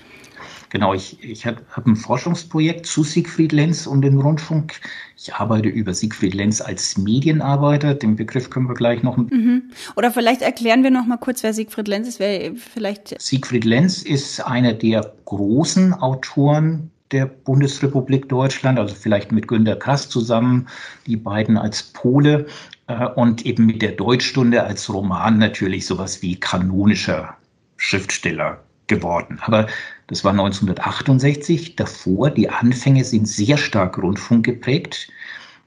Genau, 0.75 0.93
ich, 0.93 1.23
ich 1.23 1.47
habe 1.47 1.63
ein 1.87 1.95
Forschungsprojekt 1.95 2.85
zu 2.85 3.05
Siegfried 3.05 3.53
Lenz 3.53 3.87
und 3.87 4.03
dem 4.03 4.21
Rundfunk. 4.21 4.81
Ich 5.17 5.33
arbeite 5.33 5.69
über 5.69 5.95
Siegfried 5.95 6.35
Lenz 6.35 6.61
als 6.61 6.99
Medienarbeiter. 6.99 7.95
Den 7.95 8.17
Begriff 8.17 8.51
können 8.51 8.69
wir 8.69 8.75
gleich 8.75 9.05
noch. 9.05 9.17
Mhm. 9.17 9.71
Oder 9.95 10.11
vielleicht 10.11 10.43
erklären 10.43 10.83
wir 10.83 10.91
noch 10.91 11.07
mal 11.07 11.19
kurz, 11.19 11.45
wer 11.45 11.55
Siegfried 11.55 11.87
Lenz 11.87 12.09
ist. 12.09 12.19
Wer 12.19 12.57
vielleicht 12.57 13.23
Siegfried 13.23 13.65
Lenz 13.65 14.03
ist 14.03 14.41
einer 14.41 14.73
der 14.73 15.13
großen 15.27 15.95
Autoren 15.95 16.91
der 17.13 17.27
Bundesrepublik 17.27 18.29
Deutschland, 18.29 18.77
also 18.77 18.97
vielleicht 18.97 19.31
mit 19.31 19.47
Günter 19.47 19.77
Grass 19.77 20.09
zusammen, 20.09 20.67
die 21.07 21.15
beiden 21.17 21.57
als 21.57 21.85
Pole 21.85 22.47
äh, 22.89 23.07
und 23.11 23.47
eben 23.47 23.65
mit 23.67 23.81
der 23.81 23.93
Deutschstunde 23.93 24.65
als 24.65 24.93
Roman 24.93 25.39
natürlich 25.39 25.87
sowas 25.87 26.21
wie 26.21 26.35
kanonischer 26.35 27.37
Schriftsteller 27.77 28.59
geworden. 28.89 29.39
Aber 29.43 29.69
das 30.07 30.25
war 30.25 30.33
1968. 30.33 31.77
Davor, 31.77 32.31
die 32.31 32.51
Anfänge 32.51 33.05
sind 33.05 33.27
sehr 33.27 33.57
stark 33.57 33.99
Rundfunk 33.99 34.45
geprägt. 34.45 35.09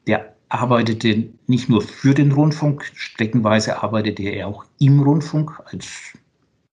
Der 0.05 0.35
arbeitete 0.49 1.29
nicht 1.47 1.69
nur 1.69 1.81
für 1.81 2.13
den 2.13 2.31
Rundfunk, 2.31 2.85
streckenweise 2.93 3.81
arbeitete 3.83 4.23
er 4.23 4.47
auch 4.47 4.65
im 4.79 5.01
Rundfunk 5.01 5.59
als 5.65 6.17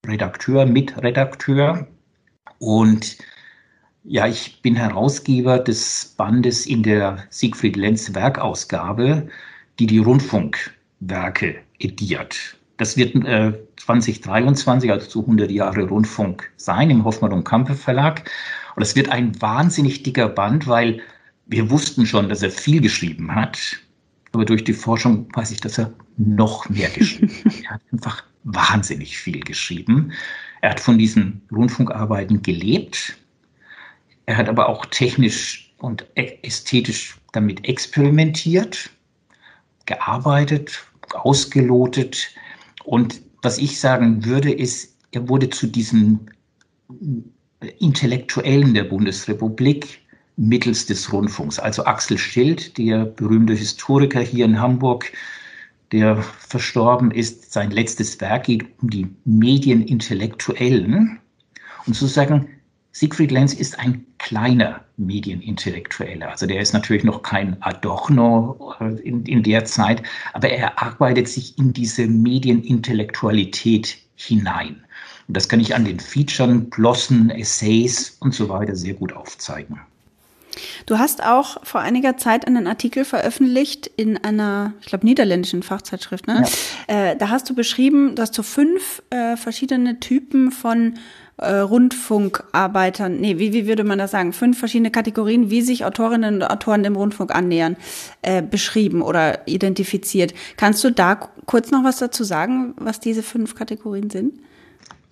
Redakteur, 0.05 0.65
Mitredakteur. 0.65 1.87
Und 2.59 3.17
ja, 4.03 4.27
ich 4.27 4.61
bin 4.61 4.75
Herausgeber 4.75 5.59
des 5.59 6.13
Bandes 6.15 6.65
in 6.65 6.83
der 6.83 7.25
Siegfried 7.29 7.75
Lenz 7.75 8.13
Werkausgabe, 8.13 9.27
die 9.79 9.87
die 9.87 9.97
Rundfunkwerke 9.97 11.55
ediert. 11.79 12.57
Das 12.77 12.97
wird 12.97 13.15
äh, 13.15 13.53
2023, 13.77 14.91
also 14.91 15.07
zu 15.07 15.21
100 15.21 15.49
Jahre 15.51 15.83
Rundfunk 15.83 16.51
sein 16.57 16.89
im 16.89 17.03
Hoffmann 17.05 17.31
und 17.31 17.43
Kampe 17.43 17.75
Verlag. 17.75 18.29
Und 18.75 18.83
es 18.83 18.95
wird 18.95 19.09
ein 19.09 19.39
wahnsinnig 19.41 20.03
dicker 20.03 20.27
Band, 20.27 20.67
weil 20.67 21.01
wir 21.45 21.69
wussten 21.69 22.05
schon, 22.05 22.29
dass 22.29 22.41
er 22.41 22.51
viel 22.51 22.81
geschrieben 22.81 23.33
hat. 23.33 23.77
Aber 24.33 24.43
durch 24.43 24.63
die 24.63 24.73
Forschung 24.73 25.27
weiß 25.33 25.51
ich, 25.51 25.61
dass 25.61 25.77
er 25.77 25.93
noch 26.17 26.67
mehr 26.69 26.89
geschrieben 26.89 27.31
hat. 27.45 27.63
Er 27.63 27.69
hat 27.71 27.81
einfach 27.93 28.23
wahnsinnig 28.43 29.17
viel 29.17 29.39
geschrieben. 29.39 30.11
Er 30.61 30.71
hat 30.71 30.79
von 30.79 30.97
diesen 30.97 31.41
Rundfunkarbeiten 31.51 32.41
gelebt. 32.41 33.17
Er 34.25 34.37
hat 34.37 34.49
aber 34.49 34.67
auch 34.67 34.85
technisch 34.87 35.73
und 35.77 36.05
ästhetisch 36.15 37.17
damit 37.31 37.67
experimentiert, 37.67 38.89
gearbeitet, 39.85 40.83
ausgelotet. 41.13 42.29
Und 42.85 43.21
was 43.41 43.57
ich 43.57 43.79
sagen 43.79 44.25
würde, 44.25 44.51
ist, 44.51 44.95
er 45.11 45.27
wurde 45.29 45.49
zu 45.49 45.67
diesem 45.67 46.19
Intellektuellen 47.79 48.73
der 48.73 48.83
Bundesrepublik 48.83 49.99
mittels 50.37 50.85
des 50.85 51.11
Rundfunks. 51.11 51.59
Also 51.59 51.85
Axel 51.85 52.17
Schild, 52.17 52.77
der 52.77 53.05
berühmte 53.05 53.53
Historiker 53.53 54.19
hier 54.19 54.45
in 54.45 54.59
Hamburg, 54.59 55.11
der 55.91 56.21
verstorben 56.21 57.11
ist, 57.11 57.53
sein 57.53 57.71
letztes 57.71 58.19
Werk 58.19 58.45
geht 58.45 58.65
um 58.81 58.89
die 58.89 59.07
Medienintellektuellen. 59.23 61.19
Und 61.85 61.95
sozusagen 61.95 62.49
Siegfried 62.97 63.29
Lenz 63.29 63.53
ist 63.53 63.77
ein 63.77 64.05
kleiner 64.19 64.85
Medienintellektueller. 64.95 66.29
Also 66.29 66.45
der 66.45 66.61
ist 66.61 66.71
natürlich 66.71 67.03
noch 67.03 67.23
kein 67.23 67.61
Adorno 67.61 68.73
äh, 68.79 68.85
in, 69.01 69.25
in 69.25 69.43
der 69.43 69.65
Zeit, 69.65 70.01
aber 70.31 70.47
er 70.47 70.81
arbeitet 70.81 71.27
sich 71.27 71.57
in 71.57 71.73
diese 71.73 72.07
Medienintellektualität 72.07 73.97
hinein. 74.15 74.85
Und 75.27 75.35
das 75.35 75.49
kann 75.49 75.59
ich 75.59 75.75
an 75.75 75.83
den 75.83 75.99
Featuren, 75.99 76.69
Glossen, 76.69 77.31
Essays 77.31 78.15
und 78.21 78.33
so 78.33 78.47
weiter 78.47 78.77
sehr 78.77 78.93
gut 78.93 79.11
aufzeigen. 79.11 79.81
Du 80.85 80.97
hast 80.97 81.23
auch 81.23 81.65
vor 81.65 81.81
einiger 81.81 82.17
Zeit 82.17 82.47
einen 82.47 82.67
Artikel 82.67 83.05
veröffentlicht 83.05 83.89
in 83.97 84.17
einer, 84.17 84.73
ich 84.81 84.87
glaube, 84.87 85.05
niederländischen 85.05 85.63
Fachzeitschrift. 85.63 86.27
Ne? 86.27 86.45
Ja. 86.89 87.11
Äh, 87.11 87.17
da 87.17 87.29
hast 87.29 87.49
du 87.49 87.55
beschrieben, 87.55 88.15
dass 88.15 88.31
du 88.31 88.43
fünf 88.43 89.01
äh, 89.09 89.37
verschiedene 89.37 89.99
Typen 89.99 90.51
von 90.51 90.95
äh, 91.37 91.51
Rundfunkarbeitern, 91.51 93.19
nee, 93.19 93.37
wie, 93.37 93.51
wie 93.51 93.67
würde 93.67 93.83
man 93.83 93.99
das 93.99 94.11
sagen, 94.11 94.31
fünf 94.31 94.57
verschiedene 94.57 94.91
Kategorien, 94.91 95.49
wie 95.49 95.61
sich 95.61 95.83
Autorinnen 95.83 96.35
und 96.35 96.43
Autoren 96.43 96.83
dem 96.83 96.95
Rundfunk 96.95 97.35
annähern, 97.35 97.75
äh, 98.21 98.41
beschrieben 98.41 99.01
oder 99.01 99.45
identifiziert. 99.47 100.33
Kannst 100.55 100.83
du 100.83 100.91
da 100.91 101.15
kurz 101.45 101.71
noch 101.71 101.83
was 101.83 101.97
dazu 101.97 102.23
sagen, 102.23 102.73
was 102.77 102.99
diese 102.99 103.23
fünf 103.23 103.55
Kategorien 103.55 104.09
sind? 104.09 104.33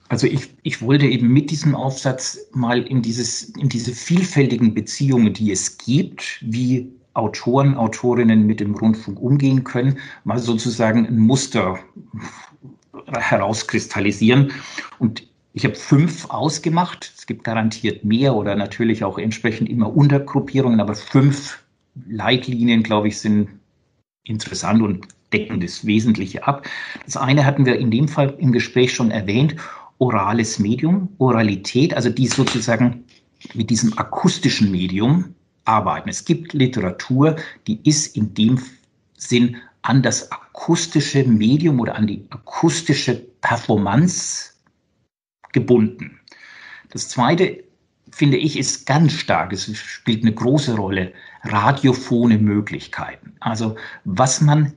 Also 0.09 0.27
ich, 0.27 0.49
ich 0.63 0.81
wollte 0.81 1.05
eben 1.05 1.29
mit 1.29 1.49
diesem 1.49 1.75
Aufsatz 1.75 2.37
mal 2.53 2.81
in, 2.83 3.01
dieses, 3.01 3.43
in 3.57 3.69
diese 3.69 3.93
vielfältigen 3.93 4.73
Beziehungen, 4.73 5.33
die 5.33 5.51
es 5.51 5.77
gibt, 5.77 6.39
wie 6.41 6.91
Autoren, 7.13 7.75
Autorinnen 7.75 8.45
mit 8.45 8.59
dem 8.59 8.75
Rundfunk 8.75 9.19
umgehen 9.19 9.63
können, 9.63 9.99
mal 10.23 10.39
sozusagen 10.39 11.05
ein 11.05 11.17
Muster 11.17 11.79
herauskristallisieren. 13.07 14.51
Und 14.99 15.23
ich 15.53 15.65
habe 15.65 15.75
fünf 15.75 16.29
ausgemacht. 16.29 17.13
Es 17.15 17.27
gibt 17.27 17.43
garantiert 17.43 18.03
mehr 18.03 18.35
oder 18.35 18.55
natürlich 18.55 19.03
auch 19.03 19.19
entsprechend 19.19 19.69
immer 19.69 19.95
Untergruppierungen, 19.95 20.79
aber 20.79 20.95
fünf 20.95 21.63
Leitlinien, 22.07 22.81
glaube 22.81 23.09
ich, 23.09 23.19
sind 23.19 23.49
interessant 24.23 24.81
und 24.81 25.07
decken 25.31 25.59
das 25.59 25.85
Wesentliche 25.85 26.47
ab. 26.47 26.67
Das 27.05 27.17
eine 27.17 27.45
hatten 27.45 27.65
wir 27.65 27.77
in 27.77 27.91
dem 27.91 28.07
Fall 28.07 28.35
im 28.39 28.51
Gespräch 28.51 28.93
schon 28.93 29.11
erwähnt, 29.11 29.55
orales 29.97 30.59
Medium, 30.59 31.09
Oralität, 31.17 31.93
also 31.93 32.09
die 32.09 32.27
sozusagen 32.27 33.05
mit 33.53 33.69
diesem 33.69 33.97
akustischen 33.97 34.71
Medium 34.71 35.35
arbeiten. 35.65 36.09
Es 36.09 36.25
gibt 36.25 36.53
Literatur, 36.53 37.35
die 37.67 37.79
ist 37.87 38.15
in 38.15 38.33
dem 38.33 38.59
Sinn 39.17 39.57
an 39.81 40.01
das 40.01 40.31
akustische 40.31 41.23
Medium 41.23 41.79
oder 41.79 41.95
an 41.95 42.07
die 42.07 42.25
akustische 42.29 43.15
Performance 43.41 44.53
gebunden. 45.51 46.19
Das 46.89 47.09
zweite, 47.09 47.63
finde 48.11 48.37
ich, 48.37 48.57
ist 48.57 48.85
ganz 48.85 49.13
stark, 49.13 49.51
es 49.51 49.75
spielt 49.75 50.23
eine 50.23 50.33
große 50.33 50.75
Rolle, 50.75 51.13
radiophone 51.43 52.41
Möglichkeiten. 52.41 53.35
Also 53.39 53.75
was 54.05 54.41
man 54.41 54.73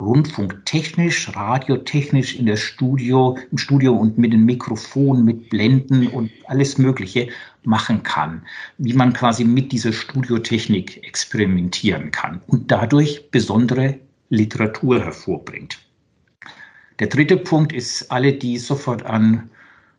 rundfunktechnisch, 0.00 1.34
radiotechnisch 1.34 2.36
in 2.36 2.46
der 2.46 2.56
Studio, 2.56 3.38
im 3.50 3.58
Studio 3.58 3.94
und 3.94 4.18
mit 4.18 4.32
den 4.32 4.44
Mikrofonen, 4.44 5.24
mit 5.24 5.50
Blenden 5.50 6.08
und 6.08 6.30
alles 6.46 6.78
Mögliche 6.78 7.28
machen 7.62 8.02
kann, 8.02 8.42
wie 8.78 8.92
man 8.92 9.12
quasi 9.12 9.44
mit 9.44 9.72
dieser 9.72 9.92
Studiotechnik 9.92 11.04
experimentieren 11.06 12.10
kann 12.10 12.42
und 12.48 12.70
dadurch 12.70 13.30
besondere 13.30 13.98
Literatur 14.30 15.00
hervorbringt. 15.00 15.78
Der 16.98 17.06
dritte 17.06 17.36
Punkt 17.36 17.72
ist, 17.72 18.10
alle, 18.10 18.32
die 18.32 18.58
sofort 18.58 19.04
an 19.04 19.50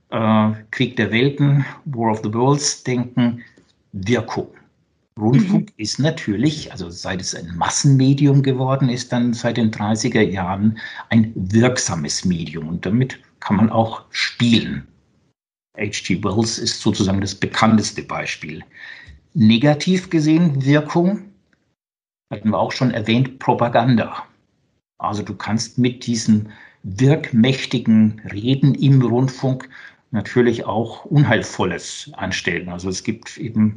äh, 0.10 0.52
Krieg 0.72 0.96
der 0.96 1.12
Welten, 1.12 1.66
War 1.86 2.12
of 2.12 2.22
the 2.24 2.34
Worlds 2.34 2.84
denken, 2.84 3.42
Wirkung. 3.92 4.48
Rundfunk 5.20 5.70
mhm. 5.70 5.74
ist 5.78 6.00
natürlich, 6.00 6.72
also 6.72 6.90
seit 6.90 7.22
es 7.22 7.34
ein 7.34 7.56
Massenmedium 7.56 8.44
geworden 8.44 8.90
ist, 8.90 9.14
dann 9.14 9.34
seit 9.34 9.58
den 9.58 9.72
30er 9.72 10.22
Jahren 10.22 10.78
ein 11.10 11.32
wirksames 11.36 12.26
Medium 12.26 12.68
und 12.68 12.86
damit 12.86 13.20
kann 13.40 13.56
man 13.56 13.70
auch 13.70 14.04
spielen. 14.10 14.86
H.G. 15.78 16.24
Wells 16.24 16.58
ist 16.58 16.82
sozusagen 16.82 17.22
das 17.22 17.36
bekannteste 17.36 18.04
Beispiel. 18.04 18.64
Negativ 19.34 20.10
gesehen 20.10 20.64
Wirkung, 20.66 21.24
hatten 22.32 22.50
wir 22.50 22.60
auch 22.60 22.72
schon 22.72 22.92
erwähnt, 22.92 23.40
Propaganda. 23.40 24.24
Also 24.98 25.24
du 25.24 25.36
kannst 25.36 25.78
mit 25.78 26.06
diesen 26.06 26.50
wirkmächtigen 26.84 28.22
Reden 28.32 28.76
im 28.76 29.02
Rundfunk 29.02 29.70
natürlich 30.12 30.66
auch 30.66 31.06
Unheilvolles 31.06 32.12
anstellen. 32.14 32.70
Also 32.70 32.90
es 32.90 33.04
gibt 33.04 33.38
eben 33.38 33.76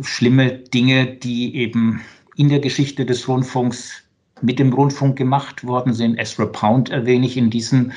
schlimme 0.00 0.52
Dinge, 0.52 1.06
die 1.06 1.54
eben 1.56 2.00
in 2.36 2.48
der 2.48 2.60
Geschichte 2.60 3.06
des 3.06 3.28
Rundfunks 3.28 4.04
mit 4.42 4.58
dem 4.58 4.72
Rundfunk 4.72 5.16
gemacht 5.16 5.64
worden 5.64 5.94
sind. 5.94 6.18
Ezra 6.18 6.46
Pound 6.46 6.90
erwähne 6.90 7.26
ich 7.26 7.36
in 7.36 7.50
diesem 7.50 7.92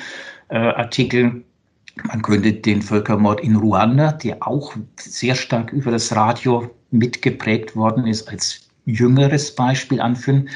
äh, 0.50 0.58
Artikel. 0.58 1.44
Man 2.04 2.22
könnte 2.22 2.54
den 2.54 2.82
Völkermord 2.82 3.42
in 3.42 3.56
Ruanda, 3.56 4.12
der 4.12 4.48
auch 4.48 4.76
sehr 5.00 5.36
stark 5.36 5.74
über 5.74 5.92
das 5.92 6.16
Radio 6.16 6.70
mitgeprägt 6.92 7.76
worden 7.76 8.06
ist, 8.06 8.30
als 8.30 8.68
jüngeres 8.86 9.54
Beispiel 9.56 10.00
anführen. 10.00 10.50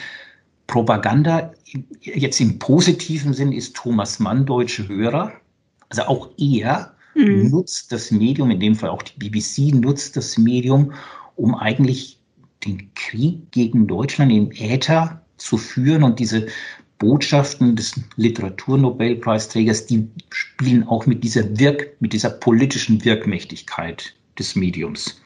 Propaganda, 0.67 1.51
jetzt 1.99 2.39
im 2.39 2.59
positiven 2.59 3.33
Sinn, 3.33 3.51
ist 3.51 3.75
Thomas 3.75 4.19
Mann 4.19 4.45
deutsche 4.45 4.87
Hörer. 4.87 5.33
Also 5.89 6.03
auch 6.03 6.29
er 6.37 6.93
mhm. 7.15 7.49
nutzt 7.49 7.91
das 7.91 8.11
Medium, 8.11 8.51
in 8.51 8.59
dem 8.59 8.75
Fall 8.75 8.89
auch 8.89 9.01
die 9.01 9.17
BBC 9.17 9.73
nutzt 9.73 10.15
das 10.15 10.37
Medium, 10.37 10.93
um 11.41 11.55
eigentlich 11.55 12.19
den 12.65 12.93
Krieg 12.93 13.51
gegen 13.51 13.87
Deutschland 13.87 14.31
im 14.31 14.51
Äther 14.51 15.21
zu 15.37 15.57
führen 15.57 16.03
und 16.03 16.19
diese 16.19 16.47
Botschaften 16.99 17.75
des 17.75 17.99
Literaturnobelpreisträgers, 18.15 19.87
die 19.87 20.07
spielen 20.29 20.87
auch 20.87 21.07
mit 21.07 21.23
dieser 21.23 21.57
Wirk, 21.57 21.95
mit 21.99 22.13
dieser 22.13 22.29
politischen 22.29 23.03
Wirkmächtigkeit 23.03 24.13
des 24.37 24.55
Mediums. 24.55 25.19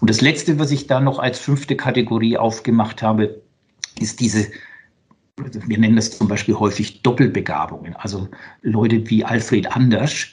Und 0.00 0.10
das 0.10 0.20
letzte, 0.20 0.58
was 0.58 0.70
ich 0.70 0.88
da 0.88 1.00
noch 1.00 1.18
als 1.18 1.38
fünfte 1.38 1.74
Kategorie 1.74 2.36
aufgemacht 2.36 3.00
habe, 3.00 3.40
ist 3.98 4.20
diese, 4.20 4.46
wir 5.38 5.78
nennen 5.78 5.96
das 5.96 6.18
zum 6.18 6.28
Beispiel 6.28 6.56
häufig 6.56 7.00
Doppelbegabungen. 7.00 7.96
Also 7.96 8.28
Leute 8.60 9.08
wie 9.08 9.24
Alfred 9.24 9.74
Anders 9.74 10.26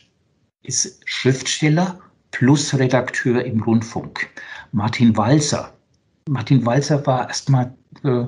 ist 0.64 1.02
Schriftsteller 1.06 2.02
plus 2.32 2.78
Redakteur 2.78 3.46
im 3.46 3.64
Rundfunk. 3.64 4.28
Martin 4.74 5.16
Walser. 5.16 5.72
Martin 6.28 6.66
Walser 6.66 7.06
war 7.06 7.28
erstmal 7.28 7.76
äh, 8.04 8.26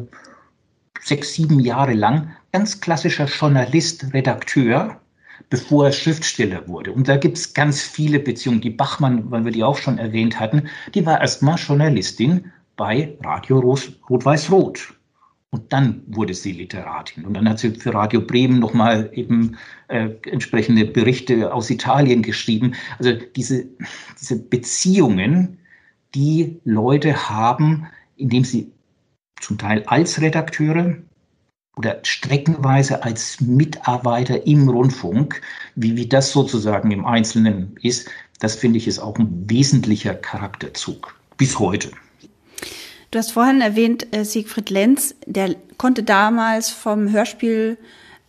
sechs, 1.01 1.33
sieben 1.33 1.59
Jahre 1.59 1.93
lang 1.93 2.35
ganz 2.51 2.79
klassischer 2.79 3.25
Journalist, 3.25 4.13
Redakteur, 4.13 5.01
bevor 5.49 5.87
er 5.87 5.91
Schriftsteller 5.91 6.67
wurde. 6.67 6.93
Und 6.93 7.07
da 7.07 7.17
gibt 7.17 7.37
es 7.37 7.53
ganz 7.53 7.81
viele 7.81 8.19
Beziehungen. 8.19 8.61
Die 8.61 8.69
Bachmann, 8.69 9.29
weil 9.31 9.43
wir 9.43 9.51
die 9.51 9.63
auch 9.63 9.77
schon 9.77 9.97
erwähnt 9.97 10.39
hatten, 10.39 10.69
die 10.93 11.05
war 11.05 11.19
erstmal 11.19 11.57
Journalistin 11.57 12.51
bei 12.75 13.17
Radio 13.23 13.59
Rot-Weiß-Rot. 13.59 14.93
Und 15.49 15.73
dann 15.73 16.03
wurde 16.07 16.33
sie 16.35 16.51
Literatin. 16.51 17.25
Und 17.25 17.33
dann 17.33 17.49
hat 17.49 17.57
sie 17.57 17.71
für 17.71 17.93
Radio 17.93 18.21
Bremen 18.21 18.59
nochmal 18.59 19.09
eben 19.13 19.57
äh, 19.87 20.09
entsprechende 20.29 20.85
Berichte 20.85 21.51
aus 21.51 21.71
Italien 21.71 22.21
geschrieben. 22.21 22.75
Also 22.99 23.13
diese, 23.35 23.65
diese 24.19 24.37
Beziehungen, 24.37 25.57
die 26.15 26.59
Leute 26.63 27.29
haben, 27.29 27.87
indem 28.15 28.43
sie 28.43 28.71
zum 29.41 29.57
Teil 29.57 29.83
als 29.85 30.21
Redakteure 30.21 30.95
oder 31.75 31.99
streckenweise 32.03 33.03
als 33.03 33.41
Mitarbeiter 33.41 34.47
im 34.47 34.69
Rundfunk, 34.69 35.41
wie, 35.75 35.97
wie 35.97 36.07
das 36.07 36.31
sozusagen 36.31 36.91
im 36.91 37.05
Einzelnen 37.05 37.75
ist, 37.81 38.09
das 38.39 38.55
finde 38.55 38.77
ich 38.77 38.87
ist 38.87 38.99
auch 38.99 39.17
ein 39.17 39.49
wesentlicher 39.49 40.13
Charakterzug 40.13 41.15
bis 41.37 41.59
heute. 41.59 41.91
Du 43.11 43.19
hast 43.19 43.31
vorhin 43.31 43.61
erwähnt, 43.61 44.07
äh, 44.11 44.25
Siegfried 44.25 44.69
Lenz, 44.69 45.15
der 45.25 45.55
konnte 45.77 46.03
damals 46.03 46.69
vom 46.69 47.11
Hörspiel 47.11 47.77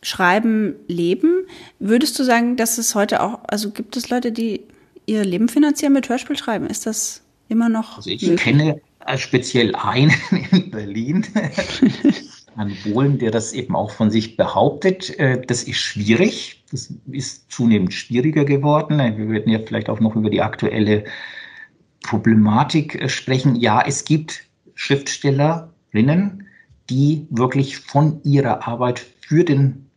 Schreiben 0.02 0.76
leben. 0.86 1.46
Würdest 1.80 2.18
du 2.18 2.24
sagen, 2.24 2.56
dass 2.56 2.78
es 2.78 2.94
heute 2.94 3.22
auch, 3.22 3.40
also 3.48 3.70
gibt 3.70 3.96
es 3.96 4.10
Leute, 4.10 4.30
die 4.30 4.62
ihr 5.06 5.24
Leben 5.24 5.48
finanzieren 5.48 5.92
mit 5.92 6.08
Hörspiel 6.08 6.36
schreiben? 6.36 6.66
Ist 6.66 6.86
das 6.86 7.22
immer 7.48 7.68
noch. 7.68 7.96
Also 7.96 8.10
ich 8.10 8.22
möglich. 8.22 8.40
kenne 8.40 8.80
speziell 9.16 9.74
einen 9.74 10.12
in 10.50 10.70
Berlin, 10.70 11.26
Herrn 12.56 12.76
Bohlen, 12.84 13.18
der 13.18 13.30
das 13.30 13.52
eben 13.52 13.76
auch 13.76 13.90
von 13.90 14.10
sich 14.10 14.36
behauptet. 14.36 15.18
Äh, 15.18 15.42
das 15.46 15.62
ist 15.64 15.78
schwierig. 15.78 16.64
Das 16.70 16.92
ist 17.12 17.50
zunehmend 17.50 17.92
schwieriger 17.92 18.44
geworden. 18.44 18.98
Wir 18.98 19.28
werden 19.28 19.52
ja 19.52 19.60
vielleicht 19.64 19.88
auch 19.88 20.00
noch 20.00 20.16
über 20.16 20.30
die 20.30 20.42
aktuelle 20.42 21.04
Problematik 22.02 22.94
äh, 23.00 23.08
sprechen. 23.08 23.56
Ja, 23.56 23.82
es 23.86 24.04
gibt 24.04 24.44
Schriftstellerinnen, 24.74 26.46
die 26.90 27.26
wirklich 27.30 27.78
von 27.78 28.20
ihrer 28.24 28.66
Arbeit 28.66 29.04
für 29.20 29.44
den 29.44 29.90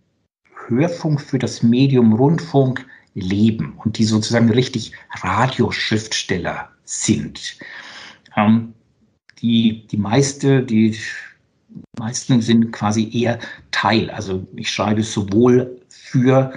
Hörfunk, 0.67 1.21
für 1.21 1.39
das 1.39 1.63
Medium 1.63 2.13
Rundfunk 2.13 2.85
leben 3.13 3.73
und 3.83 3.97
die 3.97 4.03
sozusagen 4.03 4.49
richtig 4.51 4.93
Radioschriftsteller 5.21 6.69
sind. 6.89 7.57
Ähm, 8.35 8.73
die, 9.41 9.85
die 9.87 9.97
meiste, 9.97 10.63
die 10.63 10.97
meisten 11.97 12.41
sind 12.41 12.71
quasi 12.71 13.09
eher 13.13 13.39
Teil. 13.71 14.09
Also 14.09 14.45
ich 14.55 14.71
schreibe 14.71 15.03
sowohl 15.03 15.79
für 15.89 16.53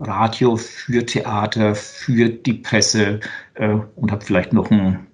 Radio, 0.00 0.56
für 0.56 1.04
Theater, 1.04 1.74
für 1.74 2.30
die 2.30 2.54
Presse 2.54 3.20
äh, 3.54 3.76
und 3.96 4.10
habe 4.10 4.24
vielleicht 4.24 4.52
noch 4.52 4.70
einen 4.70 5.06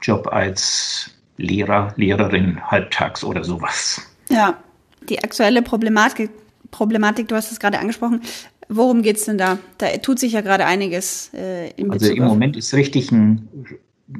Job 0.00 0.26
als 0.32 1.10
Lehrer, 1.36 1.92
Lehrerin 1.96 2.60
halbtags 2.70 3.22
oder 3.22 3.44
sowas. 3.44 4.00
Ja, 4.30 4.56
die 5.08 5.22
aktuelle 5.22 5.62
Problematik, 5.62 6.30
Problematik 6.70 7.28
du 7.28 7.36
hast 7.36 7.52
es 7.52 7.60
gerade 7.60 7.78
angesprochen. 7.78 8.22
Worum 8.68 9.02
geht 9.02 9.18
es 9.18 9.26
denn 9.26 9.36
da? 9.36 9.58
Da 9.78 9.88
tut 9.98 10.18
sich 10.18 10.32
ja 10.32 10.40
gerade 10.40 10.64
einiges 10.64 11.30
äh, 11.34 11.70
im 11.72 11.90
Also 11.90 12.10
im 12.10 12.24
Moment 12.24 12.56
ist 12.56 12.72
richtig 12.72 13.12
ein 13.12 13.48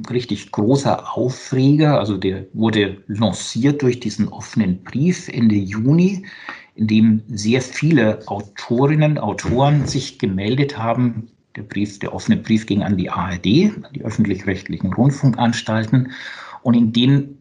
richtig 0.09 0.51
großer 0.51 1.15
Aufreger. 1.15 1.99
Also 1.99 2.17
der 2.17 2.45
wurde 2.53 3.03
lanciert 3.07 3.81
durch 3.81 3.99
diesen 3.99 4.27
offenen 4.27 4.83
Brief 4.83 5.27
Ende 5.27 5.55
Juni, 5.55 6.25
in 6.75 6.87
dem 6.87 7.21
sehr 7.27 7.61
viele 7.61 8.27
Autorinnen, 8.27 9.17
Autoren 9.17 9.85
sich 9.85 10.19
gemeldet 10.19 10.77
haben. 10.77 11.27
Der 11.55 11.63
Brief, 11.63 11.99
der 11.99 12.13
offene 12.13 12.37
Brief 12.37 12.65
ging 12.65 12.83
an 12.83 12.97
die 12.97 13.09
ARD, 13.09 13.45
die 13.45 14.01
öffentlich-rechtlichen 14.03 14.93
Rundfunkanstalten, 14.93 16.11
und 16.63 16.73
in 16.73 16.91
dem 16.91 17.37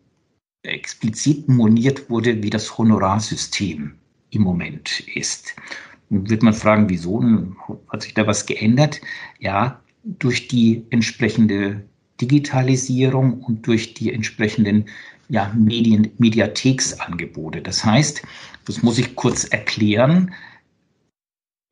explizit 0.63 1.49
moniert 1.49 2.09
wurde, 2.11 2.43
wie 2.43 2.51
das 2.51 2.79
Honorarsystem 2.79 3.95
im 4.31 4.43
Moment 4.43 5.01
ist. 5.15 5.57
Nun 6.11 6.29
wird 6.29 6.43
man 6.43 6.55
fragen, 6.55 6.89
wieso? 6.89 7.23
Hat 7.89 8.03
sich 8.03 8.15
da 8.15 8.27
was 8.27 8.47
geändert? 8.47 9.01
Ja, 9.41 9.81
durch 10.05 10.49
die 10.49 10.85
entsprechende 10.91 11.85
Digitalisierung 12.21 13.41
und 13.41 13.67
durch 13.67 13.95
die 13.95 14.13
entsprechenden 14.13 14.87
ja, 15.29 15.53
Medien, 15.55 16.11
Mediatheksangebote. 16.19 17.63
Das 17.63 17.85
heißt, 17.85 18.23
das 18.67 18.83
muss 18.83 18.99
ich 18.99 19.17
kurz 19.17 19.45
erklären, 19.45 20.35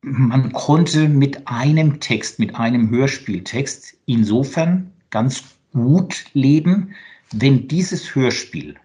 man 0.03 0.51
konnte 0.51 1.07
mit 1.07 1.47
einem 1.47 2.01
Text, 2.01 2.37
mit 2.37 2.55
einem 2.55 2.89
Hörspieltext 2.89 3.95
insofern 4.05 4.91
ganz 5.11 5.43
gut 5.71 6.25
leben, 6.33 6.93
wenn 7.31 7.67
dieses 7.67 8.13
Hörspiel 8.13 8.75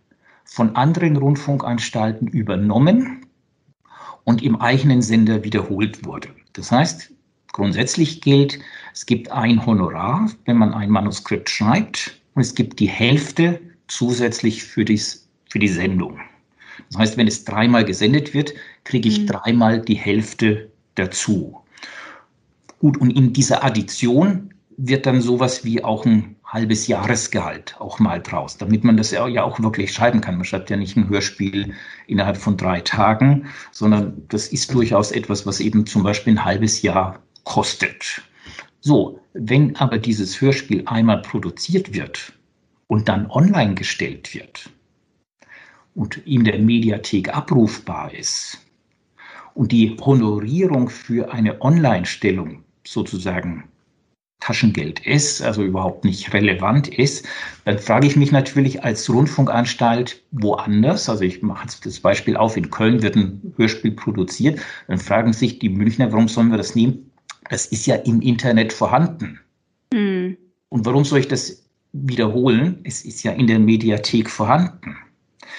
von 0.45 0.77
anderen 0.77 1.17
Rundfunkanstalten 1.17 2.29
übernommen 2.29 3.27
und 4.25 4.43
im 4.43 4.61
eigenen 4.61 5.03
Sender 5.03 5.43
wiederholt 5.43 6.05
wurde. 6.05 6.29
Das 6.53 6.71
heißt, 6.71 7.13
grundsätzlich 7.53 8.21
gilt, 8.21 8.59
es 8.99 9.07
gibt 9.07 9.31
ein 9.31 9.65
Honorar, 9.65 10.29
wenn 10.45 10.57
man 10.57 10.75
ein 10.75 10.91
Manuskript 10.91 11.49
schreibt, 11.49 12.21
und 12.35 12.43
es 12.43 12.57
gibt 12.57 12.81
die 12.81 12.89
Hälfte 12.89 13.61
zusätzlich 13.87 14.65
für, 14.65 14.85
dies, 14.85 15.29
für 15.49 15.61
die 15.61 15.69
Sendung. 15.69 16.19
Das 16.91 16.99
heißt, 16.99 17.17
wenn 17.17 17.29
es 17.29 17.45
dreimal 17.45 17.85
gesendet 17.85 18.35
wird, 18.35 18.55
kriege 18.83 19.09
ich 19.09 19.21
mhm. 19.21 19.27
dreimal 19.29 19.81
die 19.81 19.95
Hälfte 19.95 20.73
dazu. 20.97 21.61
Gut, 22.81 22.97
und 22.97 23.11
in 23.11 23.33
dieser 23.33 23.63
Addition 23.63 24.53
wird 24.77 25.07
dann 25.07 25.21
sowas 25.21 25.65
wie 25.65 25.85
auch 25.85 26.05
ein 26.05 26.35
halbes 26.45 26.89
Jahresgehalt 26.89 27.77
auch 27.79 28.01
mal 28.01 28.21
draus, 28.21 28.57
damit 28.57 28.83
man 28.83 28.97
das 28.97 29.13
ja 29.13 29.23
auch 29.45 29.61
wirklich 29.61 29.93
schreiben 29.93 30.21
kann. 30.21 30.35
Man 30.35 30.45
schreibt 30.45 30.71
ja 30.71 30.77
nicht 30.77 30.97
ein 30.97 31.09
Hörspiel 31.09 31.73
innerhalb 32.09 32.37
von 32.37 32.57
drei 32.57 32.81
Tagen, 32.81 33.47
sondern 33.71 34.25
das 34.27 34.49
ist 34.49 34.75
durchaus 34.75 35.13
etwas, 35.13 35.47
was 35.47 35.61
eben 35.61 35.87
zum 35.87 36.03
Beispiel 36.03 36.33
ein 36.33 36.45
halbes 36.45 36.83
Jahr 36.83 37.21
kostet. 37.45 38.23
So, 38.81 39.21
wenn 39.33 39.77
aber 39.77 39.99
dieses 39.99 40.41
Hörspiel 40.41 40.85
einmal 40.87 41.23
produziert 41.23 41.95
wird 41.95 42.33
und 42.87 43.09
dann 43.09 43.31
online 43.31 43.75
gestellt 43.75 44.35
wird 44.35 44.71
und 45.95 46.19
in 46.27 46.45
der 46.45 46.59
Mediathek 46.59 47.35
abrufbar 47.35 48.15
ist 48.15 48.59
und 49.55 49.73
die 49.73 49.97
Honorierung 50.01 50.89
für 50.89 51.33
eine 51.33 51.61
Online-Stellung 51.61 52.63
sozusagen 52.87 53.65
Taschengeld 54.41 55.05
ist, 55.05 55.43
also 55.43 55.65
überhaupt 55.65 56.05
nicht 56.05 56.33
relevant 56.33 56.87
ist, 56.87 57.27
dann 57.65 57.79
frage 57.79 58.07
ich 58.07 58.15
mich 58.15 58.31
natürlich 58.31 58.85
als 58.85 59.11
Rundfunkanstalt 59.11 60.23
woanders, 60.31 61.09
also 61.09 61.25
ich 61.25 61.43
mache 61.43 61.65
jetzt 61.65 61.85
das 61.85 61.99
Beispiel 61.99 62.37
auf, 62.37 62.57
in 62.57 62.71
Köln 62.71 63.03
wird 63.03 63.17
ein 63.17 63.53
Hörspiel 63.57 63.91
produziert, 63.91 64.61
dann 64.87 64.99
fragen 64.99 65.33
sich 65.33 65.59
die 65.59 65.69
Münchner, 65.69 66.13
warum 66.13 66.29
sollen 66.29 66.51
wir 66.51 66.57
das 66.57 66.77
nehmen? 66.77 67.08
Das 67.49 67.67
ist 67.67 67.87
ja 67.87 67.97
im 67.97 68.21
Internet 68.21 68.73
vorhanden. 68.73 69.41
Mhm. 69.93 70.37
Und 70.69 70.87
warum 70.87 71.05
soll 71.05 71.21
ich 71.21 71.29
das 71.29 71.65
wiederholen? 71.93 72.81
Es 72.85 73.05
ist 73.05 73.23
ja 73.23 73.33
in 73.33 73.47
der 73.47 73.59
Mediathek 73.59 74.29
vorhanden. 74.29 74.97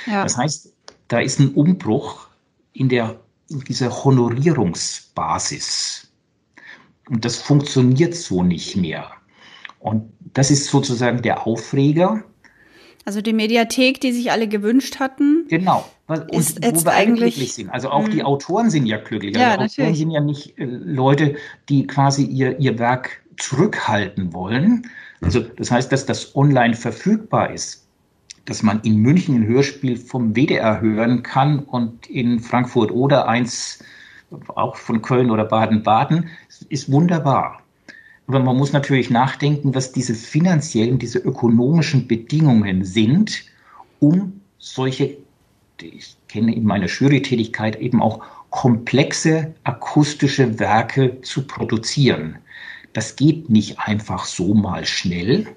Ja. 0.06 0.24
Das 0.24 0.38
heißt, 0.38 0.74
da 1.08 1.20
ist 1.20 1.40
ein 1.40 1.54
Umbruch 1.54 2.28
in 2.74 2.90
der 2.90 3.20
in 3.50 3.62
dieser 3.62 4.04
Honorierungsbasis. 4.04 6.08
Und 7.10 7.26
das 7.26 7.38
funktioniert 7.38 8.14
so 8.16 8.44
nicht 8.44 8.76
mehr. 8.76 9.10
Und 9.80 10.12
das 10.34 10.52
ist 10.52 10.66
sozusagen 10.66 11.24
der 11.24 11.48
Aufreger. 11.48 12.24
Also 13.06 13.22
die 13.22 13.34
Mediathek, 13.34 14.02
die 14.02 14.12
sich 14.12 14.32
alle 14.32 14.48
gewünscht 14.48 15.00
hatten. 15.00 15.46
Genau. 15.48 15.90
Und 16.08 16.32
ist 16.32 16.64
jetzt 16.64 16.86
wo 16.86 16.90
wir 16.90 16.94
eigentlich 16.94 17.36
glücklich 17.36 17.54
sind. 17.54 17.70
Also 17.70 17.90
auch 17.90 18.08
die 18.08 18.20
hm. 18.20 18.26
Autoren 18.26 18.70
sind 18.70 18.86
ja 18.86 18.98
glücklich. 18.98 19.36
Ja, 19.36 19.56
also 19.56 19.82
Autoren 19.82 19.96
sind 19.96 20.12
ja 20.12 20.22
nicht 20.22 20.58
äh, 20.58 20.66
Leute, 20.66 21.36
die 21.70 21.88
quasi 21.88 22.24
ihr, 22.26 22.60
ihr 22.60 22.78
Werk 22.80 23.22
zurückhalten 23.38 24.34
wollen. 24.34 24.88
Also 25.22 25.40
das 25.40 25.72
heißt, 25.72 25.92
dass 25.92 26.06
das 26.06 26.36
online 26.36 26.76
verfügbar 26.76 27.52
ist, 27.52 27.88
dass 28.46 28.64
man 28.64 28.82
in 28.82 28.98
München 28.98 29.36
ein 29.36 29.48
Hörspiel 29.48 29.98
vom 29.98 30.36
WDR 30.36 30.82
hören 30.82 31.24
kann 31.24 31.60
und 31.60 32.08
in 32.08 32.40
Frankfurt 32.40 32.92
oder 32.92 33.28
eins 33.28 33.84
auch 34.56 34.76
von 34.76 35.02
Köln 35.02 35.32
oder 35.32 35.46
Baden-Baden, 35.46 36.30
ist 36.70 36.92
wunderbar. 36.92 37.62
Aber 38.30 38.42
man 38.42 38.58
muss 38.58 38.74
natürlich 38.74 39.10
nachdenken, 39.10 39.74
was 39.74 39.92
diese 39.92 40.14
finanziellen, 40.14 41.00
diese 41.00 41.18
ökonomischen 41.18 42.08
Bedingungen 42.08 42.86
sind, 42.86 43.44
um 44.00 44.42
solche, 44.60 45.18
ich 45.82 46.16
kenne 46.28 46.54
in 46.54 46.64
meiner 46.64 46.86
Jury-Tätigkeit 46.86 47.78
eben 47.78 48.04
auch 48.04 48.22
komplexe 48.52 49.56
akustische 49.64 50.60
Werke 50.60 51.20
zu 51.22 51.48
produzieren. 51.48 52.38
Das 52.94 53.16
geht 53.16 53.50
nicht 53.50 53.80
einfach 53.80 54.26
so 54.26 54.54
mal 54.54 54.86
schnell, 54.86 55.48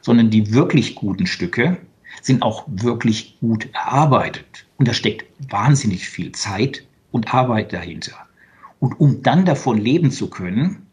sondern 0.00 0.28
die 0.28 0.52
wirklich 0.52 0.96
guten 0.96 1.28
Stücke 1.28 1.76
sind 2.22 2.42
auch 2.42 2.64
wirklich 2.66 3.38
gut 3.38 3.68
erarbeitet. 3.72 4.66
Und 4.78 4.88
da 4.88 4.94
steckt 4.94 5.26
wahnsinnig 5.48 6.08
viel 6.08 6.32
Zeit 6.32 6.84
und 7.12 7.32
Arbeit 7.32 7.72
dahinter. 7.72 8.16
Und 8.80 8.98
um 8.98 9.22
dann 9.22 9.44
davon 9.44 9.78
leben 9.78 10.10
zu 10.10 10.28
können, 10.28 10.85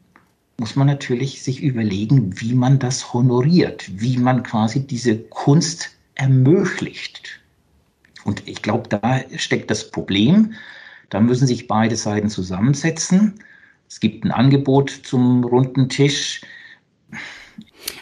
muss 0.58 0.76
man 0.76 0.88
natürlich 0.88 1.42
sich 1.42 1.62
überlegen, 1.62 2.40
wie 2.40 2.54
man 2.54 2.80
das 2.80 3.14
honoriert, 3.14 3.90
wie 4.00 4.18
man 4.18 4.44
quasi 4.44 4.86
diese 4.86 5.18
Kunst 5.18 5.92
ermöglicht. 6.16 7.40
Und 8.24 8.48
ich 8.48 8.62
glaube, 8.62 8.88
da 8.90 9.22
steckt 9.36 9.70
das 9.72 9.90
Problem. 9.90 10.54
Da 11.10 11.20
müssen 11.20 11.48
sich 11.48 11.68
beide 11.68 11.96
Seiten 11.96 12.30
zusammensetzen. 12.30 13.36
Es 13.90 14.00
gibt 14.00 14.24
ein 14.24 14.32
Angebot 14.32 14.90
zum 14.90 15.44
runden 15.44 15.90
Tisch. 15.90 16.42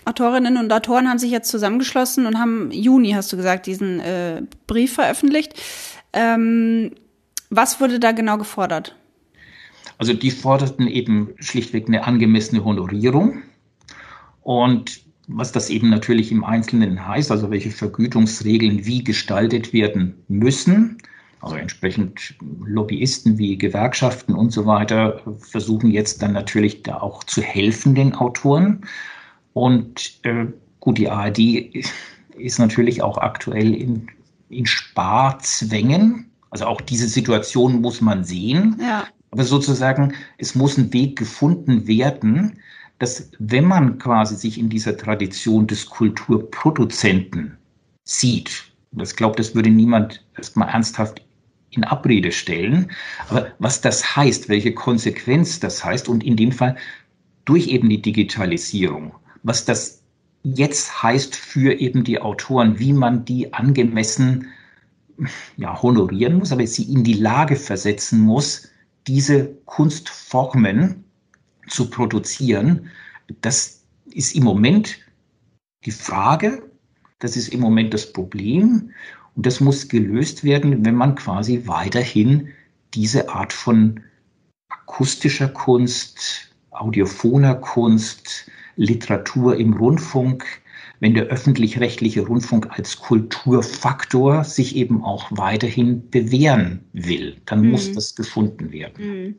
Autorinnen 0.05 0.57
und 0.57 0.71
Autoren 0.71 1.09
haben 1.09 1.19
sich 1.19 1.31
jetzt 1.31 1.49
zusammengeschlossen 1.49 2.25
und 2.25 2.37
haben 2.37 2.71
Juni, 2.71 3.11
hast 3.11 3.33
du 3.33 3.37
gesagt, 3.37 3.65
diesen 3.65 3.99
äh, 3.99 4.43
Brief 4.67 4.93
veröffentlicht. 4.93 5.53
Ähm, 6.13 6.91
was 7.49 7.81
wurde 7.81 7.99
da 7.99 8.11
genau 8.11 8.37
gefordert? 8.37 8.95
Also 10.01 10.13
die 10.13 10.31
forderten 10.31 10.87
eben 10.87 11.29
schlichtweg 11.37 11.87
eine 11.87 12.05
angemessene 12.05 12.65
Honorierung. 12.65 13.43
Und 14.41 14.99
was 15.27 15.51
das 15.51 15.69
eben 15.69 15.91
natürlich 15.91 16.31
im 16.31 16.43
Einzelnen 16.43 17.07
heißt, 17.07 17.29
also 17.29 17.51
welche 17.51 17.69
Vergütungsregeln 17.69 18.87
wie 18.87 19.03
gestaltet 19.03 19.73
werden 19.73 20.15
müssen. 20.27 20.97
Also 21.39 21.55
entsprechend 21.55 22.33
Lobbyisten 22.65 23.37
wie 23.37 23.59
Gewerkschaften 23.59 24.33
und 24.33 24.51
so 24.51 24.65
weiter 24.65 25.21
versuchen 25.37 25.91
jetzt 25.91 26.23
dann 26.23 26.33
natürlich 26.33 26.81
da 26.81 26.97
auch 26.97 27.23
zu 27.25 27.43
helfen 27.43 27.93
den 27.93 28.15
Autoren. 28.15 28.81
Und 29.53 30.19
äh, 30.23 30.47
gut, 30.79 30.97
die 30.97 31.09
ARD 31.09 31.75
ist 32.39 32.57
natürlich 32.57 33.03
auch 33.03 33.19
aktuell 33.19 33.75
in, 33.75 34.07
in 34.49 34.65
Sparzwängen. 34.65 36.31
Also 36.49 36.65
auch 36.65 36.81
diese 36.81 37.07
Situation 37.07 37.81
muss 37.81 38.01
man 38.01 38.23
sehen. 38.23 38.77
Ja. 38.81 39.05
Aber 39.31 39.43
sozusagen, 39.45 40.13
es 40.37 40.55
muss 40.55 40.77
ein 40.77 40.91
Weg 40.93 41.17
gefunden 41.17 41.87
werden, 41.87 42.59
dass 42.99 43.31
wenn 43.39 43.65
man 43.65 43.97
quasi 43.97 44.35
sich 44.35 44.59
in 44.59 44.69
dieser 44.69 44.95
Tradition 44.97 45.65
des 45.67 45.87
Kulturproduzenten 45.87 47.57
sieht, 48.03 48.65
und 48.91 49.01
ich 49.01 49.15
glaube, 49.15 49.37
das 49.37 49.55
würde 49.55 49.69
niemand 49.69 50.23
erstmal 50.35 50.69
ernsthaft 50.69 51.21
in 51.71 51.85
Abrede 51.85 52.31
stellen, 52.33 52.91
aber 53.29 53.47
was 53.59 53.79
das 53.79 54.15
heißt, 54.15 54.49
welche 54.49 54.73
Konsequenz 54.73 55.59
das 55.61 55.83
heißt 55.83 56.09
und 56.09 56.23
in 56.23 56.35
dem 56.35 56.51
Fall 56.51 56.75
durch 57.45 57.69
eben 57.69 57.89
die 57.89 58.01
Digitalisierung, 58.01 59.15
was 59.43 59.63
das 59.63 60.03
jetzt 60.43 61.01
heißt 61.01 61.35
für 61.35 61.79
eben 61.79 62.03
die 62.03 62.19
Autoren, 62.21 62.77
wie 62.79 62.93
man 62.93 63.23
die 63.25 63.53
angemessen 63.53 64.47
ja, 65.57 65.81
honorieren 65.81 66.37
muss, 66.37 66.51
aber 66.51 66.65
sie 66.67 66.91
in 66.91 67.03
die 67.03 67.13
Lage 67.13 67.55
versetzen 67.55 68.19
muss, 68.19 68.70
diese 69.07 69.55
Kunstformen 69.65 71.03
zu 71.67 71.89
produzieren, 71.89 72.89
das 73.41 73.83
ist 74.05 74.35
im 74.35 74.43
Moment 74.43 74.99
die 75.85 75.91
Frage, 75.91 76.69
das 77.19 77.37
ist 77.37 77.49
im 77.49 77.59
Moment 77.59 77.93
das 77.93 78.11
Problem 78.11 78.91
und 79.35 79.45
das 79.45 79.59
muss 79.59 79.87
gelöst 79.87 80.43
werden, 80.43 80.85
wenn 80.85 80.95
man 80.95 81.15
quasi 81.15 81.63
weiterhin 81.65 82.49
diese 82.93 83.29
Art 83.29 83.53
von 83.53 84.01
akustischer 84.69 85.47
Kunst, 85.47 86.53
audiophoner 86.71 87.55
Kunst, 87.55 88.49
Literatur 88.75 89.57
im 89.57 89.73
Rundfunk 89.73 90.45
wenn 91.01 91.15
der 91.15 91.25
öffentlich-rechtliche 91.25 92.21
Rundfunk 92.21 92.69
als 92.69 92.99
Kulturfaktor 92.99 94.43
sich 94.43 94.76
eben 94.76 95.03
auch 95.03 95.26
weiterhin 95.32 96.09
bewähren 96.09 96.86
will, 96.93 97.36
dann 97.45 97.63
mhm. 97.63 97.71
muss 97.71 97.91
das 97.91 98.15
gefunden 98.15 98.71
werden. 98.71 99.26
Mhm. 99.26 99.36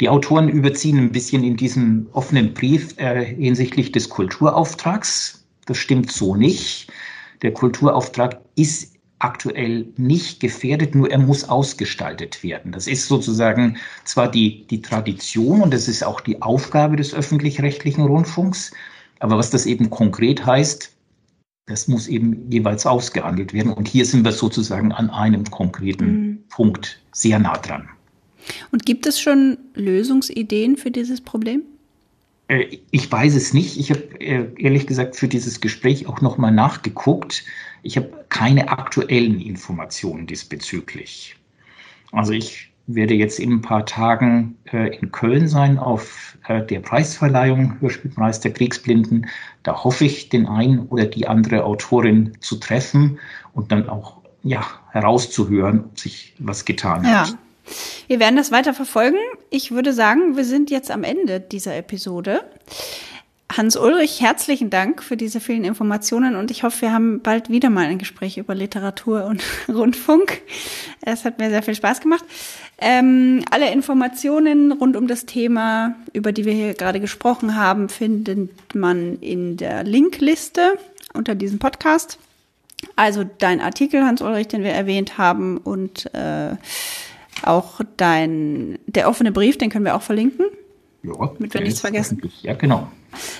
Die 0.00 0.08
Autoren 0.08 0.48
überziehen 0.48 0.98
ein 0.98 1.12
bisschen 1.12 1.44
in 1.44 1.56
diesem 1.56 2.08
offenen 2.12 2.52
Brief 2.52 2.98
äh, 2.98 3.24
hinsichtlich 3.24 3.92
des 3.92 4.08
Kulturauftrags. 4.08 5.46
Das 5.66 5.78
stimmt 5.78 6.10
so 6.10 6.34
nicht. 6.34 6.88
Der 7.42 7.52
Kulturauftrag 7.52 8.40
ist 8.56 8.96
aktuell 9.20 9.86
nicht 9.96 10.40
gefährdet, 10.40 10.94
nur 10.96 11.10
er 11.10 11.18
muss 11.18 11.48
ausgestaltet 11.48 12.42
werden. 12.42 12.72
Das 12.72 12.88
ist 12.88 13.06
sozusagen 13.06 13.76
zwar 14.04 14.28
die, 14.28 14.66
die 14.66 14.82
Tradition 14.82 15.62
und 15.62 15.72
das 15.72 15.86
ist 15.86 16.02
auch 16.02 16.20
die 16.20 16.42
Aufgabe 16.42 16.96
des 16.96 17.14
öffentlich-rechtlichen 17.14 18.04
Rundfunks, 18.04 18.72
aber 19.20 19.38
was 19.38 19.50
das 19.50 19.66
eben 19.66 19.90
konkret 19.90 20.44
heißt, 20.44 20.92
das 21.66 21.86
muss 21.86 22.08
eben 22.08 22.50
jeweils 22.50 22.84
ausgehandelt 22.84 23.52
werden. 23.52 23.72
Und 23.72 23.86
hier 23.86 24.04
sind 24.04 24.24
wir 24.24 24.32
sozusagen 24.32 24.90
an 24.92 25.08
einem 25.10 25.44
konkreten 25.44 26.06
mhm. 26.06 26.38
Punkt 26.48 27.00
sehr 27.12 27.38
nah 27.38 27.56
dran. 27.56 27.88
Und 28.72 28.84
gibt 28.86 29.06
es 29.06 29.20
schon 29.20 29.58
Lösungsideen 29.74 30.76
für 30.76 30.90
dieses 30.90 31.20
Problem? 31.20 31.62
Äh, 32.48 32.78
ich 32.90 33.10
weiß 33.10 33.36
es 33.36 33.54
nicht. 33.54 33.78
Ich 33.78 33.90
habe 33.90 34.20
äh, 34.20 34.46
ehrlich 34.58 34.86
gesagt 34.86 35.14
für 35.14 35.28
dieses 35.28 35.60
Gespräch 35.60 36.06
auch 36.08 36.20
nochmal 36.20 36.50
nachgeguckt. 36.50 37.44
Ich 37.82 37.96
habe 37.96 38.10
keine 38.30 38.70
aktuellen 38.70 39.40
Informationen 39.40 40.26
diesbezüglich. 40.26 41.36
Also 42.10 42.32
ich 42.32 42.69
werde 42.94 43.14
jetzt 43.14 43.38
in 43.38 43.52
ein 43.52 43.62
paar 43.62 43.86
Tagen 43.86 44.56
äh, 44.72 44.96
in 44.96 45.12
Köln 45.12 45.48
sein 45.48 45.78
auf 45.78 46.36
äh, 46.48 46.64
der 46.64 46.80
Preisverleihung 46.80 47.80
Hörspielpreis 47.80 48.40
der 48.40 48.52
Kriegsblinden. 48.52 49.26
Da 49.62 49.84
hoffe 49.84 50.04
ich, 50.04 50.28
den 50.28 50.46
einen 50.46 50.80
oder 50.88 51.06
die 51.06 51.28
andere 51.28 51.64
Autorin 51.64 52.32
zu 52.40 52.56
treffen 52.56 53.18
und 53.52 53.72
dann 53.72 53.88
auch 53.88 54.18
ja, 54.42 54.64
herauszuhören, 54.90 55.84
ob 55.84 55.98
sich 55.98 56.34
was 56.38 56.64
getan 56.64 57.06
hat. 57.06 57.28
Ja. 57.28 57.34
Wir 58.08 58.18
werden 58.18 58.36
das 58.36 58.50
weiter 58.50 58.74
verfolgen. 58.74 59.18
Ich 59.50 59.70
würde 59.70 59.92
sagen, 59.92 60.36
wir 60.36 60.44
sind 60.44 60.70
jetzt 60.70 60.90
am 60.90 61.04
Ende 61.04 61.40
dieser 61.40 61.76
Episode. 61.76 62.42
Hans 63.56 63.76
Ulrich, 63.76 64.20
herzlichen 64.20 64.70
Dank 64.70 65.02
für 65.02 65.16
diese 65.16 65.40
vielen 65.40 65.64
Informationen 65.64 66.36
und 66.36 66.52
ich 66.52 66.62
hoffe, 66.62 66.82
wir 66.82 66.92
haben 66.92 67.20
bald 67.20 67.50
wieder 67.50 67.68
mal 67.68 67.86
ein 67.86 67.98
Gespräch 67.98 68.38
über 68.38 68.54
Literatur 68.54 69.24
und 69.24 69.42
Rundfunk. 69.68 70.40
Es 71.00 71.24
hat 71.24 71.40
mir 71.40 71.50
sehr 71.50 71.64
viel 71.64 71.74
Spaß 71.74 72.00
gemacht. 72.00 72.24
Ähm, 72.78 73.44
alle 73.50 73.72
Informationen 73.72 74.70
rund 74.70 74.96
um 74.96 75.08
das 75.08 75.26
Thema, 75.26 75.96
über 76.12 76.30
die 76.30 76.44
wir 76.44 76.52
hier 76.52 76.74
gerade 76.74 77.00
gesprochen 77.00 77.56
haben, 77.56 77.88
findet 77.88 78.50
man 78.72 79.18
in 79.18 79.56
der 79.56 79.82
Linkliste 79.82 80.78
unter 81.12 81.34
diesem 81.34 81.58
Podcast. 81.58 82.18
Also 82.94 83.24
dein 83.24 83.60
Artikel, 83.60 84.04
Hans 84.04 84.22
Ulrich, 84.22 84.46
den 84.46 84.62
wir 84.62 84.70
erwähnt 84.70 85.18
haben 85.18 85.58
und 85.58 86.14
äh, 86.14 86.54
auch 87.42 87.80
dein, 87.96 88.78
der 88.86 89.08
offene 89.08 89.32
Brief, 89.32 89.58
den 89.58 89.70
können 89.70 89.84
wir 89.84 89.96
auch 89.96 90.02
verlinken. 90.02 90.46
Ja, 91.02 91.12
damit 91.14 91.54
wir 91.54 91.60
nichts 91.62 91.80
vergessen. 91.80 92.20
Ja, 92.42 92.54
genau. 92.54 92.88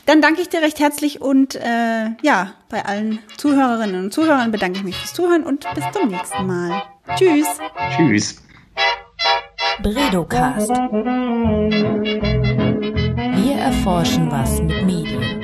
Dann 0.06 0.20
danke 0.20 0.40
ich 0.40 0.48
dir 0.48 0.62
recht 0.62 0.80
herzlich 0.80 1.20
und 1.20 1.54
äh, 1.54 2.10
ja, 2.22 2.54
bei 2.68 2.84
allen 2.84 3.20
Zuhörerinnen 3.36 4.04
und 4.04 4.12
Zuhörern 4.12 4.50
bedanke 4.50 4.78
ich 4.78 4.84
mich 4.84 4.96
fürs 4.96 5.14
Zuhören 5.14 5.44
und 5.44 5.66
bis 5.74 5.84
zum 5.92 6.08
nächsten 6.08 6.46
Mal. 6.46 6.82
Tschüss. 7.16 7.46
Tschüss. 7.96 8.42
Bredocast. 9.82 10.70
Wir 13.38 13.56
erforschen 13.56 14.30
was 14.30 14.60
mit 14.60 14.84
Medien. 14.84 15.39